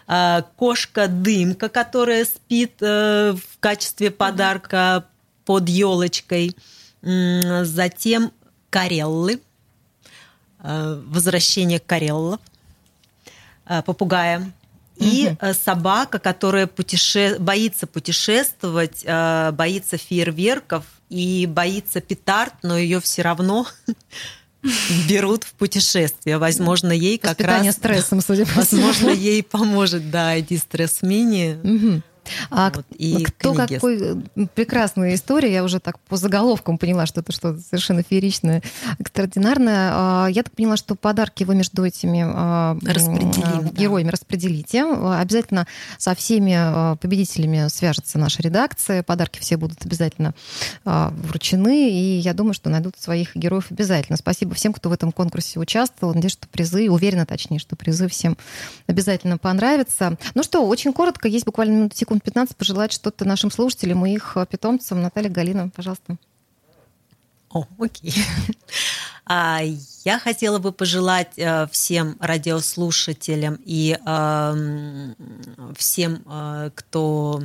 А, 0.07 0.43
кошка-дымка, 0.57 1.69
которая 1.69 2.27
спит 2.27 2.75
э, 2.81 3.33
в 3.33 3.59
качестве 3.59 4.11
подарка 4.11 5.07
под 5.47 5.69
елочкой. 5.69 6.55
Затем 7.03 8.33
кареллы. 8.71 9.41
Э, 10.61 11.03
возвращение 11.07 11.81
кареллов. 11.81 12.41
Э, 13.67 13.83
попугая. 13.83 14.53
И 14.97 15.31
угу. 15.41 15.55
собака, 15.55 16.19
которая 16.19 16.67
путеше... 16.67 17.37
боится 17.41 17.87
путешествовать, 17.89 19.05
боится 19.05 19.97
фейерверков 19.97 20.85
и 21.09 21.47
боится 21.47 22.01
петард, 22.01 22.55
но 22.63 22.79
ее 22.79 23.01
все 23.01 23.23
равно 23.23 23.67
берут 25.09 25.45
в 25.45 25.53
путешествие. 25.53 26.39
Возможно, 26.39 26.93
ей 26.93 27.19
как 27.19 27.41
раз... 27.41 27.75
стрессом, 27.77 28.21
судя 28.21 28.47
по 28.47 28.57
Возможно, 28.57 29.11
ей 29.11 29.43
поможет, 29.43 30.11
да, 30.11 30.37
ID 30.37 30.59
стресс 30.59 31.03
мини. 31.03 32.03
А 32.51 32.71
вот, 32.75 32.87
и 32.97 33.25
кто 33.25 33.55
книги. 33.55 33.75
какой 33.75 34.23
прекрасная 34.55 35.15
история, 35.15 35.53
я 35.53 35.65
уже 35.65 35.81
так 35.81 35.99
по 36.01 36.17
заголовкам 36.17 36.79
поняла, 36.79 37.07
что 37.07 37.21
это 37.21 37.33
что-то 37.33 37.61
совершенно 37.61 38.03
фееричное, 38.03 38.63
экстраординарное. 38.99 39.91
А, 39.93 40.27
я 40.29 40.43
так 40.43 40.55
поняла, 40.55 40.77
что 40.77 40.95
подарки 40.95 41.45
вы 41.45 41.55
между 41.55 41.85
этими 41.85 42.25
а, 42.25 42.77
героями 43.73 44.09
да. 44.09 44.13
распределите. 44.13 44.85
Обязательно 44.85 45.67
со 45.99 46.15
всеми 46.15 46.97
победителями 46.99 47.69
свяжется 47.69 48.19
наша 48.19 48.43
редакция, 48.43 49.03
подарки 49.03 49.39
все 49.41 49.57
будут 49.57 49.85
обязательно 49.85 50.35
вручены, 50.85 51.91
и 51.91 52.19
я 52.19 52.35
думаю, 52.35 52.55
что 52.55 52.71
найдут 52.71 52.95
своих 52.99 53.35
героев 53.37 53.67
обязательно. 53.71 54.17
Спасибо 54.17 54.55
всем, 54.55 54.73
кто 54.73 54.89
в 54.89 54.93
этом 54.93 55.13
конкурсе 55.13 55.59
участвовал. 55.59 56.15
Надеюсь, 56.15 56.33
что 56.33 56.49
призы, 56.49 56.91
уверена 56.91 57.27
точнее, 57.27 57.59
что 57.59 57.77
призы 57.77 58.09
всем 58.09 58.37
обязательно 58.87 59.39
понравятся. 59.39 60.17
Ну 60.35 60.43
что, 60.43 60.67
очень 60.67 60.93
коротко, 60.93 61.29
есть 61.29 61.45
буквально 61.47 61.77
минут 61.77 61.97
секунд 61.97 62.14
15, 62.21 62.57
пожелать 62.57 62.93
что-то 62.93 63.25
нашим 63.25 63.51
слушателям 63.51 64.05
и 64.07 64.13
их 64.13 64.37
питомцам. 64.51 65.03
Наталья 65.03 65.31
Галина, 65.31 65.71
пожалуйста. 65.75 66.17
О, 67.51 67.67
окей. 67.79 68.15
А, 69.27 69.63
я 70.05 70.19
хотела 70.19 70.59
бы 70.59 70.71
пожелать 70.71 71.33
э, 71.39 71.67
всем 71.69 72.19
радиослушателям 72.21 73.59
и 73.65 73.99
эм, 74.05 75.17
всем, 75.75 76.23
э, 76.27 76.71
кто 76.75 77.43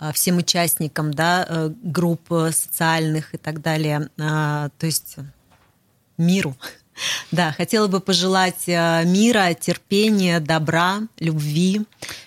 э, 0.00 0.12
всем 0.12 0.38
участникам 0.38 1.14
да, 1.14 1.70
групп 1.84 2.26
социальных 2.50 3.32
и 3.32 3.38
так 3.38 3.62
далее, 3.62 4.08
то 4.16 4.70
есть 4.80 5.18
миру, 6.16 6.56
да, 7.32 7.52
хотела 7.52 7.86
бы 7.86 8.00
пожелать 8.00 8.64
э, 8.66 9.04
мира, 9.04 9.54
терпения, 9.54 10.40
добра, 10.40 11.00
любви, 11.18 11.82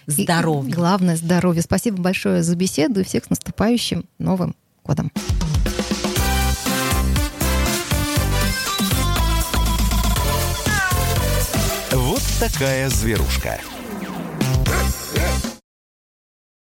здоровья. 0.08 0.70
И 0.70 0.74
главное 0.74 1.16
здоровье. 1.16 1.62
Спасибо 1.62 2.02
большое 2.02 2.44
за 2.44 2.56
беседу 2.56 3.02
и 3.02 3.04
всех 3.04 3.26
с 3.26 3.30
наступающим 3.30 4.06
Новым 4.18 4.56
годом. 4.84 5.12
Вот 11.92 12.22
такая 12.40 12.90
зверушка. 12.90 13.60